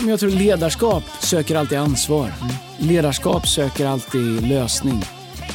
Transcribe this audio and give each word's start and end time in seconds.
Men 0.00 0.08
jag 0.08 0.20
tror 0.20 0.30
ledarskap 0.30 1.02
söker 1.20 1.56
alltid 1.56 1.78
ansvar. 1.78 2.32
Ledarskap 2.78 3.48
söker 3.48 3.86
alltid 3.86 4.48
lösning. 4.48 5.04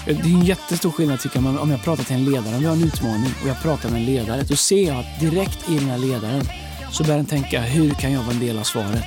Det 0.06 0.12
är 0.12 0.24
en 0.24 0.46
jättestor 0.46 0.92
skillnad 0.92 1.20
tycker 1.20 1.42
jag 1.42 1.62
om 1.62 1.72
jag 1.72 1.84
pratar 1.84 2.04
till 2.04 2.16
en 2.16 2.26
ledare, 2.26 2.56
om 2.56 2.60
vi 2.60 2.66
har 2.66 2.74
en 2.74 2.84
utmaning 2.84 3.34
och 3.44 3.50
jag 3.50 3.62
pratar 3.62 3.90
med 3.90 4.00
en 4.00 4.06
ledare, 4.06 4.42
då 4.48 4.56
ser 4.56 4.88
jag 4.88 4.98
att 5.00 5.20
direkt 5.20 5.70
i 5.70 5.76
den 5.76 5.90
här 5.90 5.98
ledaren 5.98 6.42
så 6.92 7.04
börjar 7.04 7.18
den 7.18 7.26
tänka, 7.26 7.62
hur 7.62 7.90
kan 7.92 8.12
jag 8.12 8.20
vara 8.22 8.32
en 8.32 8.40
del 8.40 8.60
av 8.60 8.64
svaret? 8.64 9.04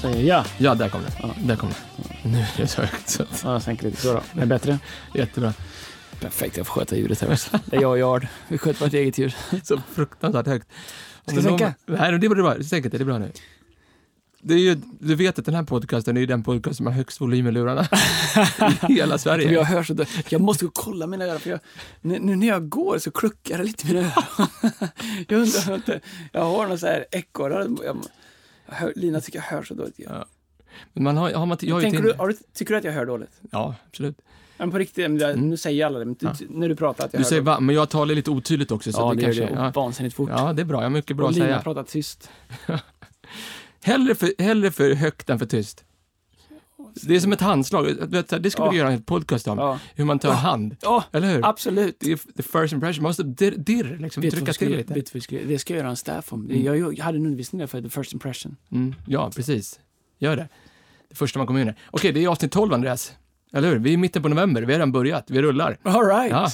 Säger 0.00 0.22
ja. 0.22 0.44
Ja, 0.58 0.74
där 0.74 0.88
kom 0.88 1.00
det. 1.02 1.12
Ja, 1.22 1.34
där 1.38 1.56
kom 1.56 1.68
det. 1.68 2.28
Nu 2.28 2.38
är 2.38 2.46
det 2.56 2.66
så 2.66 2.80
högt. 2.80 3.08
Så. 3.08 3.22
Ja, 3.44 3.52
jag 3.52 3.62
sänker 3.62 3.84
lite 3.84 4.02
så 4.02 4.12
då. 4.12 4.18
Är 4.18 4.40
det 4.40 4.46
bättre? 4.46 4.78
Jättebra. 5.14 5.52
Perfekt, 6.20 6.56
jag 6.56 6.66
får 6.66 6.74
sköta 6.74 6.96
ljudet 6.96 7.20
här 7.20 7.32
också. 7.32 7.58
Det 7.66 7.76
är 7.76 7.80
jag 7.80 7.90
och 7.90 7.98
Jard. 7.98 8.26
Vi 8.48 8.58
sköter 8.58 8.84
vårt 8.84 8.94
eget 8.94 9.18
ljud. 9.18 9.34
Så 9.64 9.80
fruktansvärt 9.92 10.46
högt. 10.46 10.68
Ska 11.26 11.34
jag 11.34 11.44
sänka? 11.44 11.74
Nej, 11.86 12.18
det 12.18 12.26
är 12.26 12.28
bra. 12.28 12.62
Sänk 12.62 12.82
det, 12.82 12.88
det 12.88 13.02
är 13.02 13.04
bra 13.04 13.18
nu. 13.18 13.32
Det 14.42 14.54
är 14.54 14.58
ju, 14.58 14.74
du 15.00 15.14
vet 15.14 15.38
att 15.38 15.44
den 15.44 15.54
här 15.54 15.62
podcasten 15.62 16.16
är 16.16 16.26
den 16.26 16.42
podcast 16.42 16.76
som 16.76 16.86
har 16.86 16.92
högst 16.92 17.20
volym 17.20 17.46
i 17.46 17.50
lurarna 17.52 17.86
i 18.88 18.92
hela 18.92 19.18
Sverige. 19.18 19.52
Jag 19.52 19.64
hör 19.64 19.82
så 19.82 19.94
dö- 19.94 20.04
Jag 20.28 20.40
måste 20.40 20.64
gå 20.64 20.68
och 20.68 20.74
kolla 20.74 21.06
mina 21.06 21.24
öron, 21.24 21.40
för 21.40 21.50
jag, 21.50 21.60
nu, 22.00 22.18
nu 22.18 22.36
när 22.36 22.46
jag 22.46 22.68
går 22.68 22.98
så 22.98 23.10
kluckar 23.10 23.58
det 23.58 23.64
lite 23.64 23.86
i 23.86 23.94
mina 23.94 24.00
öron. 24.06 24.48
jag 25.28 25.40
undrar 25.40 25.68
om 25.68 25.74
inte, 25.74 26.00
jag 26.32 26.40
har 26.44 26.66
någon 26.66 26.78
så 26.78 26.86
här 26.86 27.04
hör, 28.66 28.92
Lina 28.96 29.20
tycker 29.20 29.38
jag 29.38 29.44
hör 29.56 29.62
så 29.62 29.74
dåligt. 29.74 29.94
Ja. 29.96 30.26
Men 30.92 31.04
man 31.04 31.16
har, 31.16 31.32
har 31.32 31.46
man, 31.46 31.58
jag 31.60 31.74
har 31.74 31.80
ju 31.80 31.84
Tänker 31.84 31.98
till- 31.98 32.08
du, 32.12 32.14
har 32.18 32.28
du, 32.28 32.36
tycker 32.54 32.72
du 32.74 32.78
att 32.78 32.84
jag 32.84 32.92
hör 32.92 33.06
dåligt? 33.06 33.40
Ja, 33.50 33.74
absolut. 33.88 34.18
Men 34.60 34.70
på 34.70 34.78
riktigt, 34.78 35.10
men 35.10 35.18
det- 35.18 35.36
nu 35.36 35.56
säger 35.56 35.86
alla 35.86 35.98
det, 35.98 36.04
men 36.04 36.16
Ja. 36.20 36.32
när 36.48 36.68
du 36.68 36.76
pratar 36.76 37.04
att 37.04 37.12
jag 37.12 37.20
Du 37.20 37.24
säger 37.24 37.42
va, 37.42 37.60
men 37.60 37.74
jag 37.74 37.88
talar 37.90 38.14
lite 38.14 38.30
otydligt 38.30 38.70
också. 38.70 38.92
Så 38.92 39.00
Ja, 39.00 39.08
det 39.10 39.16
det 39.16 39.22
kanske, 39.22 39.46
det. 39.46 39.72
Vansinnigt 39.74 40.16
fort. 40.16 40.30
ja, 40.32 40.52
det 40.52 40.62
är 40.62 40.66
bra. 40.66 40.78
Jag 40.78 40.82
har 40.84 40.90
mycket 40.90 41.16
bra 41.16 41.24
och 41.24 41.30
att 41.30 41.36
Lina 41.36 41.46
säga. 41.46 41.60
pratar 41.62 41.82
tyst. 41.82 42.30
Hellre 43.82 44.14
för, 44.14 44.42
hellre 44.42 44.70
för 44.70 44.94
högt 44.94 45.30
än 45.30 45.38
för 45.38 45.46
tyst. 45.46 45.84
Det 47.02 47.16
är 47.16 47.20
som 47.20 47.32
ett 47.32 47.40
handslag. 47.40 47.84
Vet, 48.00 48.42
Det 48.42 48.50
skulle 48.50 48.66
Ja. 48.66 48.70
vi 48.70 48.78
göra 48.78 48.90
en 48.92 49.02
podcast 49.02 49.48
om. 49.48 49.58
Ja, 49.58 49.78
Hur 49.94 50.04
man 50.04 50.18
tar 50.18 50.32
hand. 50.32 50.76
ja 50.82 51.04
Eller 51.12 51.28
hur? 51.34 51.46
absolut. 51.46 51.98
The 52.00 52.16
first 52.42 52.72
impression. 52.72 53.02
Man 53.02 53.08
måste 53.08 53.22
dirr, 53.22 53.54
dirr 53.56 53.98
liksom, 54.00 54.20
Vet 54.20 54.34
trycka 54.34 54.52
till 54.52 54.76
vet 54.76 54.90
lite. 54.90 55.10
vi 55.14 55.20
ska, 55.20 55.36
det 55.48 55.58
ska 55.58 55.74
jag 55.74 55.78
göra 55.78 55.90
en 55.90 55.96
staff 55.96 56.32
om. 56.32 56.44
Mm. 56.50 56.62
Jag, 56.64 56.76
jag 56.98 57.04
hade 57.04 57.18
en 57.18 57.26
undervisning 57.26 57.58
där 57.60 57.66
för 57.66 57.82
the 57.82 57.88
first 57.88 58.12
impression. 58.12 58.56
Mm, 58.72 58.94
ja, 59.06 59.30
precis. 59.36 59.80
Gör 60.18 60.36
det. 60.36 60.48
Det 61.08 61.14
första 61.14 61.38
man 61.38 61.46
kommer 61.46 61.60
in 61.60 61.68
i. 61.68 61.72
Okej, 61.90 62.12
det 62.12 62.24
är 62.24 62.28
avsnitt 62.28 62.52
12, 62.52 62.72
Andreas. 62.74 63.12
Eller 63.52 63.68
hur? 63.68 63.78
Vi 63.78 63.90
är 63.90 63.94
i 63.94 63.96
mitten 63.96 64.22
på 64.22 64.28
november. 64.28 64.62
Vi 64.62 64.66
har 64.72 64.78
redan 64.78 64.92
börjat. 64.92 65.24
Vi 65.30 65.42
rullar. 65.42 65.78
All 65.82 66.06
right. 66.06 66.30
Ja. 66.30 66.48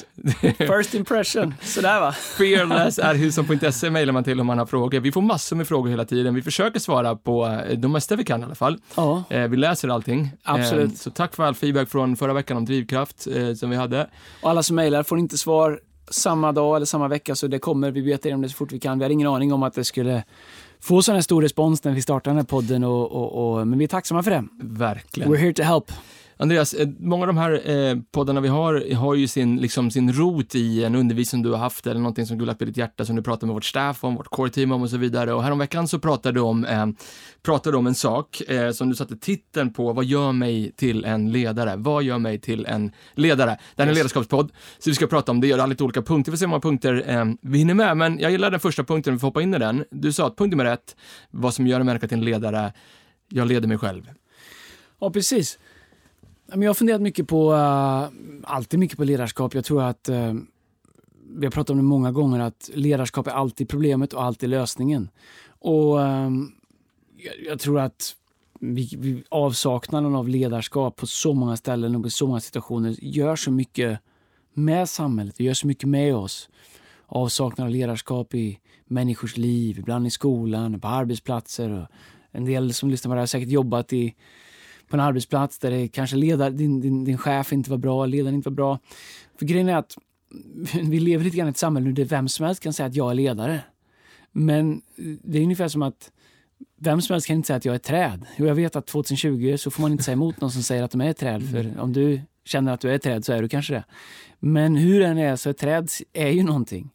First 0.77 0.95
impression. 0.95 1.55
Sådär 1.61 2.01
va? 2.01 2.13
Fearless 2.39 2.99
är 2.99 3.15
hushåll.se 3.15 3.91
mejlar 3.91 4.13
man 4.13 4.25
till 4.25 4.41
om 4.41 4.47
man 4.47 4.59
har 4.59 4.67
frågor. 4.67 5.01
Vi 5.01 5.13
får 5.13 5.23
massor 5.23 5.57
med 5.57 5.69
frågor 5.69 5.91
hela 5.91 6.05
tiden. 6.05 6.35
Vi 6.35 6.43
försöker 6.43 6.81
svara 6.81 7.17
på 7.17 7.47
eh, 7.47 7.79
de 7.79 7.93
mesta 7.93 8.17
vi 8.17 8.25
kan 8.25 8.41
i 8.41 8.45
alla 8.45 8.55
fall. 8.55 8.79
Eh, 9.29 9.41
vi 9.41 9.57
läser 9.57 9.89
allting. 9.89 10.31
Absolut. 10.43 10.91
Eh, 10.91 10.97
så 10.97 11.11
tack 11.11 11.35
för 11.35 11.43
all 11.43 11.55
feedback 11.55 11.89
från 11.89 12.17
förra 12.17 12.33
veckan 12.33 12.57
om 12.57 12.65
drivkraft 12.65 13.27
som 13.57 13.71
vi 13.71 13.77
hade. 13.77 14.11
Och 14.43 14.51
alla 14.51 14.63
som 14.63 14.77
mejlar 14.77 15.03
får 15.03 15.19
inte 15.19 15.39
svar 15.39 15.81
samma 16.11 16.53
dag 16.53 16.77
eller 16.77 16.87
samma 16.87 17.09
vecka, 17.09 17.35
så 17.35 17.47
det 17.47 17.59
kommer. 17.59 17.91
Vi 17.91 18.01
vet 18.01 18.27
om 18.27 18.43
det 18.43 18.49
så 18.49 18.57
fort 18.57 18.73
vi 18.73 18.81
kan. 18.81 18.99
Vi 18.99 19.05
hade 19.05 19.13
ingen 19.13 19.29
aning 19.29 19.53
om 19.53 19.63
att 19.63 19.75
det 19.75 19.85
skulle 19.85 20.25
få 20.81 21.03
sån 21.03 21.15
här 21.15 21.23
stor 21.23 21.43
respons 21.43 21.85
när 21.85 21.93
vi 21.93 22.03
startade 22.03 22.31
den 22.31 22.37
här 22.37 22.45
podden, 22.45 22.85
och, 22.85 23.13
och, 23.13 23.59
och, 23.59 23.67
men 23.67 23.79
vi 23.79 23.85
är 23.85 23.89
tacksamma 23.89 24.23
för 24.23 24.31
det. 24.31 24.45
Verkligen. 24.63 25.33
We're 25.33 25.37
here 25.37 25.53
to 25.53 25.63
help. 25.63 25.93
Andreas, 26.39 26.75
eh, 26.75 26.89
många 26.99 27.23
av 27.23 27.27
de 27.27 27.37
här 27.37 27.71
eh, 27.71 27.97
poddarna 28.11 28.41
vi 28.41 28.49
har 28.49 28.95
har 28.95 29.15
ju 29.15 29.29
sin, 29.29 29.57
liksom, 29.57 29.91
sin 29.91 30.13
rot 30.13 30.55
i 30.55 30.85
en 30.85 30.95
undervisning 30.95 31.43
du 31.43 31.51
har 31.51 31.59
haft 31.59 31.87
eller 31.87 32.01
någonting 32.01 32.27
som 32.27 32.39
du 32.39 32.45
lagt 32.45 32.59
på 32.59 32.65
ditt 32.65 32.77
hjärta 32.77 33.05
som 33.05 33.17
du 33.17 33.23
pratar 33.23 33.47
med 33.47 33.55
vårt 33.55 33.65
staff 33.65 34.05
om, 34.05 34.15
vårt 34.15 34.29
core 34.29 34.51
team 34.51 34.73
om 34.73 34.83
och 34.83 34.91
så 34.91 34.97
vidare. 34.97 35.33
Och 35.33 35.43
häromveckan 35.43 35.89
så 35.89 35.99
pratade 35.99 36.39
du 36.39 36.41
om, 36.41 36.65
eh, 36.65 36.87
pratade 37.43 37.75
du 37.75 37.79
om 37.79 37.87
en 37.87 37.95
sak 37.95 38.41
eh, 38.49 38.71
som 38.71 38.89
du 38.89 38.95
satte 38.95 39.17
titeln 39.17 39.73
på, 39.73 39.93
vad 39.93 40.05
gör 40.05 40.33
mig 40.33 40.73
till 40.73 41.05
en 41.05 41.33
ledare? 41.33 41.77
Vad 41.77 42.03
gör 42.03 42.19
mig 42.19 42.41
till 42.41 42.67
en 42.67 42.93
ledare? 43.15 43.59
Det 43.75 43.83
här 43.83 43.87
är 43.87 43.91
en 43.91 43.97
ledarskapspodd, 43.97 44.53
så 44.79 44.91
vi 44.91 44.95
ska 44.95 45.07
prata 45.07 45.33
om 45.33 45.41
det, 45.41 45.47
göra 45.47 45.67
lite 45.67 45.85
olika 45.85 46.03
punkter. 46.03 46.33
Vi 46.33 46.37
får 46.37 46.39
se 46.39 46.45
hur 46.45 46.51
många 46.51 46.61
punkter 46.61 47.05
eh, 47.07 47.25
vi 47.41 47.59
hinner 47.59 47.75
med, 47.75 47.97
men 47.97 48.19
jag 48.19 48.31
gillar 48.31 48.51
den 48.51 48.61
första 48.61 48.85
punkten, 48.85 49.13
vi 49.13 49.19
får 49.19 49.29
hoppa 49.29 49.43
in 49.43 49.55
i 49.55 49.59
den. 49.59 49.85
Du 49.91 50.13
sa 50.13 50.27
att 50.27 50.37
punkt 50.37 50.51
nummer 50.51 50.65
ett, 50.65 50.97
vad 51.31 51.55
som 51.55 51.67
gör 51.67 51.81
en 51.81 51.87
människa 51.87 52.09
till 52.09 52.19
en 52.19 52.25
ledare, 52.25 52.73
jag 53.29 53.49
leder 53.49 53.69
mig 53.69 53.79
själv. 53.79 54.11
Ja, 55.01 55.11
precis. 55.11 55.59
Jag 56.47 56.67
har 56.67 56.75
funderat 56.75 57.03
mycket 57.03 57.29
på, 57.29 57.53
uh, 57.53 58.09
alltid 58.43 58.81
mycket 58.81 58.99
på 58.99 59.05
ledarskap. 59.05 59.55
Jag 59.55 59.65
tror 59.65 59.83
att, 59.83 60.09
uh, 60.09 60.35
vi 61.37 61.47
har 61.47 61.51
pratat 61.51 61.71
om 61.71 61.77
det 61.77 61.83
många 61.83 62.13
gånger, 62.13 62.41
att 62.41 62.71
ledarskap 62.75 63.27
är 63.27 63.31
alltid 63.31 63.69
problemet 63.69 64.13
och 64.13 64.23
alltid 64.23 64.49
lösningen. 64.49 65.09
Och 65.49 66.03
ehm, 66.03 66.53
jag, 67.17 67.35
jag 67.47 67.61
tror 67.61 67.81
att 67.81 68.17
vi, 68.61 68.97
vi, 68.99 69.25
avsaknaden 69.29 70.15
av 70.15 70.29
ledarskap 70.29 70.97
på 70.97 71.07
så 71.07 71.35
många 71.35 71.57
ställen 71.57 71.97
och 71.97 72.07
i 72.07 72.11
så 72.11 72.27
många 72.27 72.41
situationer 72.41 72.97
gör 73.01 73.37
så 73.37 73.51
mycket 73.51 73.99
med 74.53 74.89
samhället, 74.89 75.35
det 75.39 75.45
gör 75.45 75.55
så 75.55 75.67
mycket 75.67 75.89
med 75.89 76.15
oss. 76.15 76.49
Avsaknad 77.07 77.65
av 77.65 77.71
ledarskap 77.71 78.35
i 78.35 78.59
människors 78.85 79.37
liv, 79.37 79.79
ibland 79.79 80.07
i 80.07 80.11
skolan, 80.11 80.81
på 80.81 80.89
arbetsplatser. 80.89 81.71
Och 81.71 81.87
en 82.31 82.45
del 82.45 82.75
som 82.75 82.91
lyssnar 82.91 83.11
på 83.11 83.15
det 83.15 83.19
här 83.19 83.23
har 83.23 83.27
säkert 83.27 83.49
jobbat 83.49 83.93
i 83.93 84.15
på 84.89 84.97
en 84.97 85.01
arbetsplats 85.01 85.59
där 85.59 85.71
det 85.71 85.89
kanske 85.89 86.17
ledar, 86.17 86.51
din, 86.51 86.81
din, 86.81 87.05
din 87.05 87.19
chef 87.19 87.53
inte 87.53 87.71
var 87.71 87.79
bra, 87.79 88.07
ledaren 88.07 88.35
inte 88.35 88.49
var 88.49 88.55
bra. 88.57 88.79
För 89.39 89.47
grejen 89.47 89.69
är 89.69 89.77
att 89.77 89.99
vi 90.83 91.01
lever 91.01 91.25
lite 91.25 91.37
grann 91.37 91.49
i 91.49 91.51
ett 91.51 91.57
samhälle 91.57 91.91
där 91.91 92.05
vem 92.05 92.29
som 92.29 92.47
helst 92.47 92.63
kan 92.63 92.73
säga 92.73 92.87
att 92.87 92.95
jag 92.95 93.11
är 93.11 93.15
ledare. 93.15 93.61
Men 94.33 94.73
eh, 94.73 95.05
det 95.23 95.39
är 95.39 95.43
ungefär 95.43 95.69
som 95.69 95.83
att 95.83 96.11
vem 96.81 97.01
som 97.03 97.15
helst 97.15 97.27
kan 97.27 97.37
inte 97.37 97.47
säga 97.47 97.57
att 97.57 97.65
jag 97.65 97.73
är 97.73 97.77
ett 97.77 97.83
träd. 97.83 98.27
Och 98.39 98.47
jag 98.47 98.55
vet 98.55 98.77
att 98.77 98.87
2020 98.87 99.57
så 99.59 99.71
får 99.71 99.83
man 99.83 99.93
inte 99.93 100.05
säga 100.05 100.13
emot 100.13 100.41
någon 100.41 100.51
som 100.51 100.63
säger 100.63 100.83
att 100.83 100.91
de 100.91 101.01
är 101.01 101.11
ett 101.11 101.17
träd. 101.17 101.51
För 101.51 101.81
om 101.81 101.93
du 101.93 102.21
känner 102.45 102.73
att 102.73 102.81
du 102.81 102.91
är 102.91 102.95
ett 102.95 103.03
träd 103.03 103.25
så 103.25 103.33
är 103.33 103.43
du 103.43 103.49
kanske 103.49 103.75
det. 103.75 103.85
Men 104.39 104.77
hur 104.77 105.01
den 105.01 105.19
är 105.19 105.37
så 105.37 105.51
ett 105.51 105.59
träd 105.59 105.89
är 106.13 106.29
ju 106.29 106.43
någonting. 106.43 106.91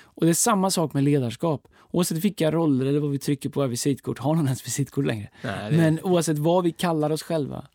Och 0.00 0.24
det 0.24 0.30
är 0.30 0.34
samma 0.34 0.70
sak 0.70 0.94
med 0.94 1.04
ledarskap. 1.04 1.68
Oavsett 1.96 2.18
vilka 2.24 2.50
roller 2.50 2.86
eller 2.86 3.00
vad 3.00 3.10
vi 3.10 3.18
trycker 3.18 3.48
på 3.48 3.60
våra 3.60 3.68
visitkort, 3.68 4.18
har 4.18 4.34
någon 4.34 4.44
ens 4.44 4.66
visitkort 4.66 5.04
längre? 5.06 5.28
Nej, 5.42 5.70
det- 5.70 5.76
Men 5.76 6.00
oavsett 6.02 6.38
vad 6.38 6.64
vi 6.64 6.72
kallar 6.72 7.10
oss 7.10 7.22
själva. 7.22 7.66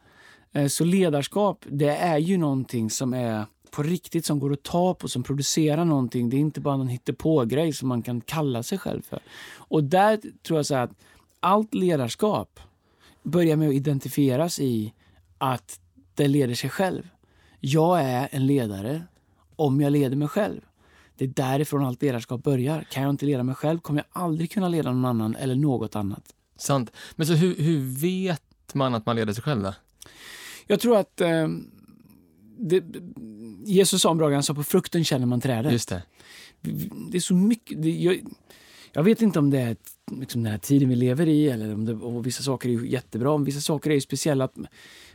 eh, 0.52 0.68
Så 0.68 0.84
ledarskap, 0.84 1.66
det 1.70 1.96
är 1.96 2.18
ju 2.18 2.38
någonting 2.38 2.90
som 2.90 3.14
är 3.14 3.46
på 3.72 3.84
riktigt, 3.84 4.26
som 4.26 4.40
går 4.40 4.54
att 4.54 4.64
ta 4.64 4.94
på, 4.94 5.08
som 5.08 5.24
producerar 5.24 5.86
någonting. 5.86 6.30
Det 6.30 6.38
är 6.38 6.40
inte 6.40 6.62
bara 6.62 6.78
någon 6.78 6.88
hittepå-grej 6.88 7.74
som 7.74 7.88
man 7.88 8.02
kan 8.02 8.22
kalla 8.22 8.64
sig 8.64 8.78
själv 8.78 9.02
för. 9.02 9.20
Och 9.58 9.84
där 9.84 10.20
tror 10.44 10.60
jag 10.60 10.66
så 10.66 10.76
att 10.76 10.92
allt 11.40 11.74
ledarskap 11.74 12.60
börjar 13.24 13.56
med 13.56 13.68
att 13.70 13.74
identifieras 13.76 14.60
i 14.60 14.94
att 15.38 15.80
det 16.16 16.28
leder 16.28 16.56
sig 16.56 16.70
själv. 16.70 17.08
Jag 17.60 18.02
är 18.02 18.28
en 18.32 18.48
ledare 18.48 19.04
om 19.56 19.82
jag 19.82 19.92
leder 19.94 20.16
mig 20.16 20.28
själv. 20.28 20.62
Det 21.22 21.26
är 21.26 21.50
därifrån 21.50 21.86
allt 21.86 22.02
ledarskap 22.02 22.44
börjar. 22.44 22.88
Kan 22.92 23.04
jag 23.04 23.10
inte 23.10 23.26
leda 23.26 23.44
mig 23.44 23.56
själv 23.56 23.80
kommer 23.80 24.00
jag 24.00 24.24
aldrig 24.24 24.52
kunna 24.52 24.70
leda 24.70 24.92
någon 24.92 25.06
annan 25.06 25.36
eller 25.36 25.56
något 25.56 25.96
annat. 25.96 26.24
Sant. 26.58 26.92
Men 27.16 27.28
så 27.28 27.34
hur, 27.34 27.56
hur 27.56 27.80
vet 28.02 28.74
man 28.74 28.96
att 28.96 29.06
man 29.06 29.16
leder 29.16 29.34
sig 29.34 29.44
själv 29.44 29.64
då? 29.64 29.74
Jag 30.68 30.80
tror 30.80 30.98
att 30.98 31.22
eh, 31.22 31.48
det, 32.58 32.84
Jesus 33.66 34.02
sa 34.02 34.12
en 34.12 34.18
bra 34.18 34.28
grej, 34.28 34.36
han 34.36 34.44
sa 34.44 34.54
på 34.54 34.64
frukten 34.64 35.04
känner 35.04 35.26
man 35.26 35.42
trädet. 35.42 35.72
Just 35.72 35.90
det. 35.90 36.04
Det 37.12 37.18
är 37.18 37.22
så 37.22 37.36
mycket, 37.36 37.82
det, 37.82 37.90
jag, 37.90 38.20
jag 38.92 39.04
vet 39.04 39.22
inte 39.22 39.40
om 39.40 39.50
det 39.50 39.60
är 39.60 39.76
liksom 40.20 40.44
den 40.44 40.52
här 40.52 40.60
tiden 40.60 40.90
vi 40.90 40.96
lever 40.96 41.28
i 41.28 41.50
eller 41.50 41.74
om 41.74 41.86
det, 41.86 42.22
vissa 42.24 42.44
saker 42.44 42.70
är 42.70 42.84
jättebra, 42.84 43.38
vissa 43.38 43.62
saker 43.62 43.92
är 43.92 44.00
speciella. 44.00 44.50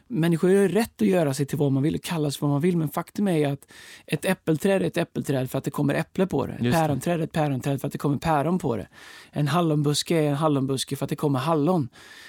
Människor 0.08 0.48
har 0.48 0.68
rätt 0.68 1.02
att 1.02 1.08
göra 1.08 1.34
sig 1.34 1.46
till 1.46 1.58
vad 1.58 1.72
man 1.72 1.82
vill 1.82 1.94
och 1.94 2.02
kalla 2.02 2.30
sig 2.30 2.38
vad 2.40 2.50
man 2.50 2.60
vill, 2.60 2.76
men 2.76 2.88
faktum 2.88 3.28
är 3.28 3.52
att 3.52 3.66
ett 4.06 4.24
äppelträd 4.24 4.82
är 4.82 4.86
ett 4.86 4.96
äppelträd 4.96 5.50
för 5.50 5.58
att 5.58 5.64
det 5.64 5.70
kommer 5.70 5.94
äpple 5.94 6.26
på 6.26 6.46
det. 6.46 6.52
Ett 6.52 6.74
päronträd 6.74 7.20
är 7.20 7.24
ett 7.24 7.32
päronträd 7.32 7.80
för 7.80 7.86
att 7.86 7.92
det 7.92 7.98
kommer 7.98 8.16
päron 8.16 8.58
på 8.58 8.76
det. 8.76 8.88
En 9.32 9.48
hallonbuske 9.48 10.16
är 10.16 10.28
en 10.28 10.34
hallonbuske 10.34 10.96
för 10.96 11.04
att 11.04 11.10
det 11.10 11.16
kommer 11.16 11.38
hallon. 11.38 11.88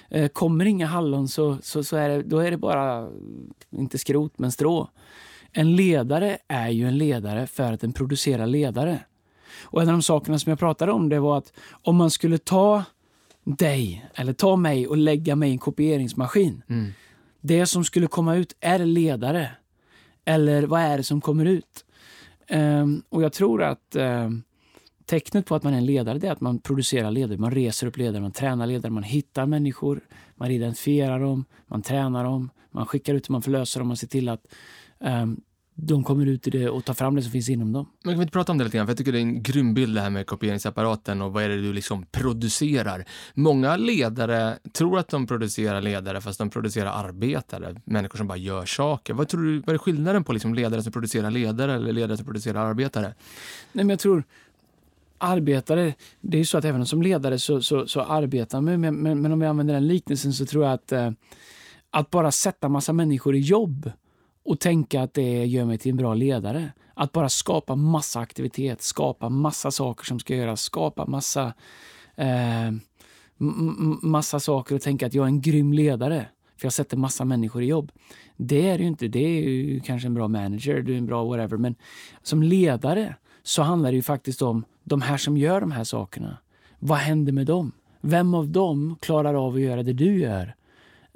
Eh, 0.09 0.27
kommer 0.27 0.65
inga 0.65 0.87
hallon 0.87 1.27
så, 1.27 1.57
så, 1.61 1.83
så 1.83 1.97
är 1.97 2.09
det, 2.09 2.23
då 2.23 2.39
är 2.39 2.51
det 2.51 2.57
bara, 2.57 3.09
inte 3.71 3.97
skrot, 3.97 4.33
men 4.39 4.51
strå. 4.51 4.89
En 5.51 5.75
ledare 5.75 6.37
är 6.47 6.69
ju 6.69 6.87
en 6.87 6.97
ledare 6.97 7.47
för 7.47 7.73
att 7.73 7.81
den 7.81 7.93
producerar 7.93 8.47
ledare. 8.47 8.99
Och 9.61 9.81
en 9.81 9.87
av 9.87 9.93
de 9.93 10.01
sakerna 10.01 10.39
som 10.39 10.49
jag 10.49 10.59
pratade 10.59 10.91
om 10.91 11.09
det 11.09 11.19
var 11.19 11.37
att 11.37 11.53
om 11.83 11.95
man 11.95 12.11
skulle 12.11 12.37
ta 12.37 12.83
dig, 13.43 14.05
eller 14.13 14.33
ta 14.33 14.55
mig 14.55 14.87
och 14.87 14.97
lägga 14.97 15.35
mig 15.35 15.49
i 15.49 15.51
en 15.51 15.57
kopieringsmaskin. 15.57 16.63
Mm. 16.69 16.93
Det 17.47 17.65
som 17.65 17.83
skulle 17.83 18.07
komma 18.07 18.35
ut, 18.35 18.55
är 18.59 18.79
det 18.79 18.85
ledare? 18.85 19.51
Eller 20.25 20.63
vad 20.63 20.81
är 20.81 20.97
det 20.97 21.03
som 21.03 21.21
kommer 21.21 21.45
ut? 21.45 21.85
Um, 22.49 23.03
och 23.09 23.23
jag 23.23 23.33
tror 23.33 23.63
att 23.63 23.95
um, 23.95 24.43
tecknet 25.05 25.45
på 25.45 25.55
att 25.55 25.63
man 25.63 25.73
är 25.73 25.77
en 25.77 25.85
ledare, 25.85 26.19
det 26.19 26.27
är 26.27 26.31
att 26.31 26.41
man 26.41 26.59
producerar 26.59 27.11
ledare. 27.11 27.37
Man 27.37 27.51
reser 27.51 27.87
upp 27.87 27.97
ledare, 27.97 28.21
man 28.21 28.31
tränar 28.31 28.67
ledare, 28.67 28.91
man 28.91 29.03
hittar 29.03 29.45
människor, 29.45 30.01
man 30.35 30.51
identifierar 30.51 31.19
dem, 31.19 31.45
man 31.67 31.81
tränar 31.81 32.23
dem, 32.23 32.49
man 32.71 32.85
skickar 32.85 33.13
ut 33.13 33.27
dem, 33.27 33.33
man 33.33 33.41
förlöser 33.41 33.79
dem, 33.79 33.87
man 33.87 33.97
ser 33.97 34.07
till 34.07 34.29
att 34.29 34.47
um, 34.99 35.41
de 35.79 36.03
kommer 36.03 36.25
ut 36.25 36.47
i 36.47 36.49
det 36.49 36.69
och 36.69 36.85
tar 36.85 36.93
fram 36.93 37.15
det 37.15 37.21
som 37.21 37.31
finns 37.31 37.49
inom 37.49 37.73
dem. 37.73 37.89
Men 38.03 38.13
kan 38.13 38.19
vi 38.19 38.23
inte 38.23 38.31
prata 38.31 38.51
om 38.51 38.57
det 38.57 38.63
lite 38.63 38.77
grann? 38.77 38.87
För 38.87 38.91
jag 38.91 38.97
tycker 38.97 39.11
det 39.11 39.17
är 39.17 39.21
en 39.21 39.43
grym 39.43 39.73
bild 39.73 39.95
det 39.95 40.01
här 40.01 40.09
med 40.09 40.27
kopieringsapparaten 40.27 41.21
och 41.21 41.33
vad 41.33 41.43
är 41.43 41.49
det 41.49 41.61
du 41.61 41.73
liksom 41.73 42.05
producerar. 42.11 43.05
Många 43.33 43.75
ledare 43.75 44.57
tror 44.73 44.99
att 44.99 45.07
de 45.07 45.27
producerar 45.27 45.81
ledare 45.81 46.21
fast 46.21 46.39
de 46.39 46.49
producerar 46.49 47.05
arbetare, 47.05 47.81
människor 47.85 48.17
som 48.17 48.27
bara 48.27 48.37
gör 48.37 48.65
saker. 48.65 49.13
Vad 49.13 49.27
tror 49.27 49.43
du, 49.43 49.59
vad 49.59 49.73
är 49.73 49.77
skillnaden 49.77 50.23
på 50.23 50.33
liksom 50.33 50.53
ledare 50.53 50.83
som 50.83 50.91
producerar 50.91 51.31
ledare 51.31 51.73
eller 51.73 51.93
ledare 51.93 52.17
som 52.17 52.25
producerar 52.25 52.65
arbetare? 52.65 53.13
Nej, 53.71 53.85
men 53.85 53.89
jag 53.89 53.99
tror 53.99 54.23
arbetare, 55.17 55.93
det 56.21 56.37
är 56.37 56.39
ju 56.39 56.45
så 56.45 56.57
att 56.57 56.65
även 56.65 56.85
som 56.85 57.01
ledare 57.01 57.39
så, 57.39 57.61
så, 57.61 57.87
så 57.87 58.01
arbetar 58.01 58.61
man 58.61 58.81
men, 58.81 59.21
men 59.21 59.31
om 59.31 59.39
vi 59.39 59.45
använder 59.45 59.73
den 59.73 59.87
liknelsen 59.87 60.33
så 60.33 60.45
tror 60.45 60.63
jag 60.63 60.73
att 60.73 60.91
eh, 60.91 61.11
att 61.91 62.09
bara 62.09 62.31
sätta 62.31 62.69
massa 62.69 62.93
människor 62.93 63.35
i 63.35 63.39
jobb 63.39 63.91
och 64.47 64.59
tänka 64.59 65.01
att 65.01 65.13
det 65.13 65.45
gör 65.45 65.65
mig 65.65 65.77
till 65.77 65.91
en 65.91 65.97
bra 65.97 66.13
ledare. 66.13 66.71
Att 66.93 67.11
bara 67.11 67.29
skapa 67.29 67.75
massa 67.75 68.19
aktivitet, 68.19 68.81
skapa 68.81 69.29
massa 69.29 69.71
saker 69.71 70.05
som 70.05 70.19
ska 70.19 70.35
göras, 70.35 70.61
skapa 70.61 71.05
massa, 71.05 71.53
eh, 72.15 72.71
massa 74.01 74.39
saker 74.39 74.75
och 74.75 74.81
tänka 74.81 75.07
att 75.07 75.13
jag 75.13 75.23
är 75.23 75.27
en 75.27 75.41
grym 75.41 75.73
ledare 75.73 76.25
för 76.57 76.65
jag 76.65 76.73
sätter 76.73 76.97
massa 76.97 77.25
människor 77.25 77.63
i 77.63 77.65
jobb. 77.65 77.91
Det 78.37 78.69
är 78.69 78.77
du 78.77 78.83
ju 78.83 78.89
inte. 78.89 79.07
Det 79.07 79.19
är 79.19 79.41
ju 79.41 79.79
kanske 79.79 80.07
en 80.07 80.13
bra 80.13 80.27
manager, 80.27 80.81
du 80.81 80.93
är 80.93 80.97
en 80.97 81.05
bra 81.05 81.23
whatever, 81.23 81.57
men 81.57 81.75
som 82.23 82.43
ledare 82.43 83.15
så 83.43 83.61
handlar 83.61 83.91
det 83.91 83.95
ju 83.95 84.01
faktiskt 84.03 84.41
om 84.41 84.65
de 84.83 85.01
här 85.01 85.17
som 85.17 85.37
gör 85.37 85.61
de 85.61 85.71
här 85.71 85.83
sakerna. 85.83 86.37
Vad 86.79 86.97
händer 86.97 87.31
med 87.31 87.45
dem? 87.45 87.71
Vem 88.01 88.33
av 88.33 88.47
dem 88.47 88.95
klarar 88.99 89.33
av 89.33 89.53
att 89.53 89.61
göra 89.61 89.83
det 89.83 89.93
du 89.93 90.19
gör? 90.19 90.55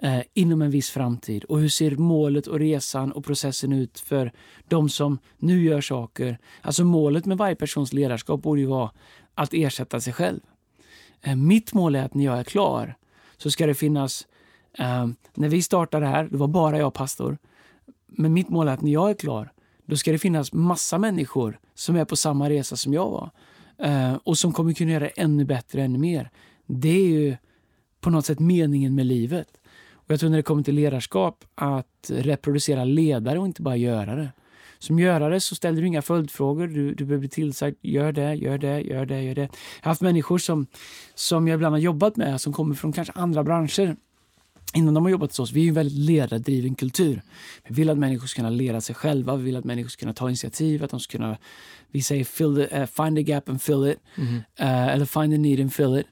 Eh, 0.01 0.21
inom 0.33 0.61
en 0.61 0.71
viss 0.71 0.89
framtid? 0.89 1.43
Och 1.43 1.59
hur 1.59 1.69
ser 1.69 1.95
målet 1.95 2.47
och 2.47 2.59
resan 2.59 3.11
och 3.11 3.25
processen 3.25 3.73
ut 3.73 3.99
för 3.99 4.31
de 4.67 4.89
som 4.89 5.17
nu 5.37 5.63
gör 5.63 5.81
saker? 5.81 6.37
Alltså 6.61 6.83
målet 6.83 7.25
med 7.25 7.37
varje 7.37 7.55
persons 7.55 7.93
ledarskap 7.93 8.41
borde 8.41 8.61
ju 8.61 8.67
vara 8.67 8.91
att 9.35 9.53
ersätta 9.53 10.01
sig 10.01 10.13
själv. 10.13 10.39
Eh, 11.21 11.35
mitt 11.35 11.73
mål 11.73 11.95
är 11.95 12.03
att 12.03 12.13
när 12.13 12.25
jag 12.25 12.39
är 12.39 12.43
klar 12.43 12.95
så 13.37 13.51
ska 13.51 13.65
det 13.65 13.73
finnas, 13.73 14.27
eh, 14.73 15.07
när 15.33 15.49
vi 15.49 15.61
startade 15.61 16.05
här, 16.05 16.27
det 16.31 16.37
var 16.37 16.47
bara 16.47 16.77
jag 16.77 16.93
pastor, 16.93 17.37
men 18.07 18.33
mitt 18.33 18.49
mål 18.49 18.67
är 18.67 18.71
att 18.71 18.81
när 18.81 18.91
jag 18.91 19.09
är 19.09 19.13
klar, 19.13 19.51
då 19.85 19.97
ska 19.97 20.11
det 20.11 20.17
finnas 20.17 20.53
massa 20.53 20.97
människor 20.97 21.59
som 21.75 21.95
är 21.95 22.05
på 22.05 22.15
samma 22.15 22.49
resa 22.49 22.75
som 22.75 22.93
jag 22.93 23.09
var. 23.09 23.31
Eh, 23.77 24.13
och 24.23 24.37
som 24.37 24.53
kommer 24.53 24.73
kunna 24.73 24.91
göra 24.91 25.03
det 25.03 25.21
ännu 25.21 25.45
bättre, 25.45 25.83
ännu 25.83 25.97
mer. 25.97 26.29
Det 26.65 26.89
är 26.89 27.07
ju 27.07 27.37
på 27.99 28.09
något 28.09 28.25
sätt 28.25 28.39
meningen 28.39 28.95
med 28.95 29.05
livet. 29.05 29.47
Och 30.11 30.13
jag 30.13 30.19
tror 30.19 30.29
när 30.29 30.37
det 30.37 30.43
kommer 30.43 30.63
till 30.63 30.75
ledarskap 30.75 31.45
att 31.55 32.11
reproducera 32.13 32.83
ledare 32.83 33.39
och 33.39 33.45
inte 33.45 33.61
bara 33.61 33.75
göra 33.75 34.15
det. 34.15 34.29
Som 34.79 34.99
görare 34.99 35.39
så 35.39 35.55
ställer 35.55 35.81
du 35.81 35.87
inga 35.87 36.01
följdfrågor. 36.01 36.67
Du, 36.67 36.93
du 36.93 37.05
behöver 37.05 37.19
bli 37.19 37.29
tillsagd, 37.29 37.75
gör 37.81 38.11
det, 38.11 38.33
gör 38.33 38.57
det, 38.57 38.81
gör 38.81 39.05
det, 39.05 39.21
gör 39.21 39.35
det. 39.35 39.41
Jag 39.41 39.49
har 39.81 39.91
haft 39.91 40.01
människor 40.01 40.37
som, 40.37 40.67
som 41.15 41.47
jag 41.47 41.55
ibland 41.55 41.75
har 41.75 41.79
jobbat 41.79 42.15
med 42.15 42.41
som 42.41 42.53
kommer 42.53 42.75
från 42.75 42.93
kanske 42.93 43.13
andra 43.15 43.43
branscher 43.43 43.95
innan 44.73 44.93
de 44.93 45.03
har 45.03 45.11
jobbat 45.11 45.29
hos 45.29 45.39
oss. 45.39 45.51
Vi 45.51 45.63
är 45.63 45.67
en 45.67 45.73
väldigt 45.73 45.97
ledardriven 45.97 46.75
kultur. 46.75 47.21
Vi 47.67 47.75
vill 47.75 47.89
att 47.89 47.97
människor 47.97 48.27
ska 48.27 48.35
kunna 48.35 48.49
leda 48.49 48.81
sig 48.81 48.95
själva, 48.95 49.35
vi 49.35 49.43
vill 49.43 49.55
att 49.55 49.65
människor 49.65 49.89
ska 49.89 49.99
kunna 49.99 50.13
ta 50.13 50.27
initiativ, 50.27 50.83
att 50.83 50.91
de 50.91 50.99
ska 50.99 51.17
kunna, 51.17 51.37
vi 51.91 52.01
säger 52.01 52.23
fill 52.23 52.55
the, 52.55 52.79
uh, 52.79 52.85
find 52.85 53.15
the 53.15 53.23
gap 53.23 53.49
and 53.49 53.61
fill 53.61 53.87
it, 53.87 53.97
mm. 54.17 54.35
uh, 54.35 54.87
eller 54.87 55.05
find 55.05 55.33
the 55.33 55.37
need 55.37 55.59
and 55.59 55.73
fill 55.73 55.97
it. 55.97 56.07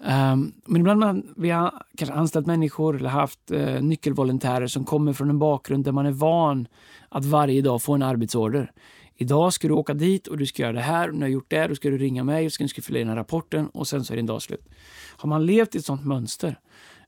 Um, 0.00 0.52
men 0.66 0.80
ibland 0.80 1.04
har 1.04 1.22
vi 1.36 1.50
har 1.50 1.82
kanske 1.96 2.14
anställt 2.14 2.46
människor 2.46 2.96
eller 2.96 3.08
haft 3.08 3.50
uh, 3.52 3.82
nyckelvolontärer 3.82 4.66
som 4.66 4.84
kommer 4.84 5.12
från 5.12 5.30
en 5.30 5.38
bakgrund 5.38 5.84
där 5.84 5.92
man 5.92 6.06
är 6.06 6.10
van 6.10 6.68
att 7.08 7.24
varje 7.24 7.62
dag 7.62 7.82
få 7.82 7.94
en 7.94 8.02
arbetsorder. 8.02 8.72
Idag 9.16 9.52
ska 9.52 9.68
du 9.68 9.74
åka 9.74 9.94
dit 9.94 10.26
och 10.26 10.38
du 10.38 10.46
ska 10.46 10.62
göra 10.62 10.72
det 10.72 10.80
här. 10.80 11.08
Och 11.08 11.14
när 11.14 11.20
du 11.20 11.24
har 11.26 11.30
gjort 11.34 11.50
det, 11.50 11.66
då 11.66 11.74
ska 11.74 11.90
du 11.90 11.98
ringa 11.98 12.24
mig 12.24 12.46
och 12.46 12.52
ska, 12.52 12.68
ska 12.68 12.82
fylla 12.82 12.98
i 12.98 13.02
den 13.02 13.08
här 13.08 13.16
rapporten 13.16 13.68
och 13.68 13.88
sen 13.88 14.04
så 14.04 14.12
är 14.12 14.16
din 14.16 14.26
dag 14.26 14.42
slut. 14.42 14.68
Har 15.16 15.28
man 15.28 15.46
levt 15.46 15.74
i 15.74 15.78
ett 15.78 15.84
sånt 15.84 16.04
mönster 16.04 16.58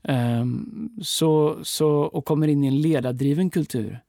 um, 0.03 0.91
så, 1.03 1.59
så, 1.63 1.91
och 1.91 2.25
kommer 2.25 2.49
in 2.49 2.65
i 2.65 2.67
en 2.67 2.81
ledardriven 2.81 3.51
kultur 3.51 4.01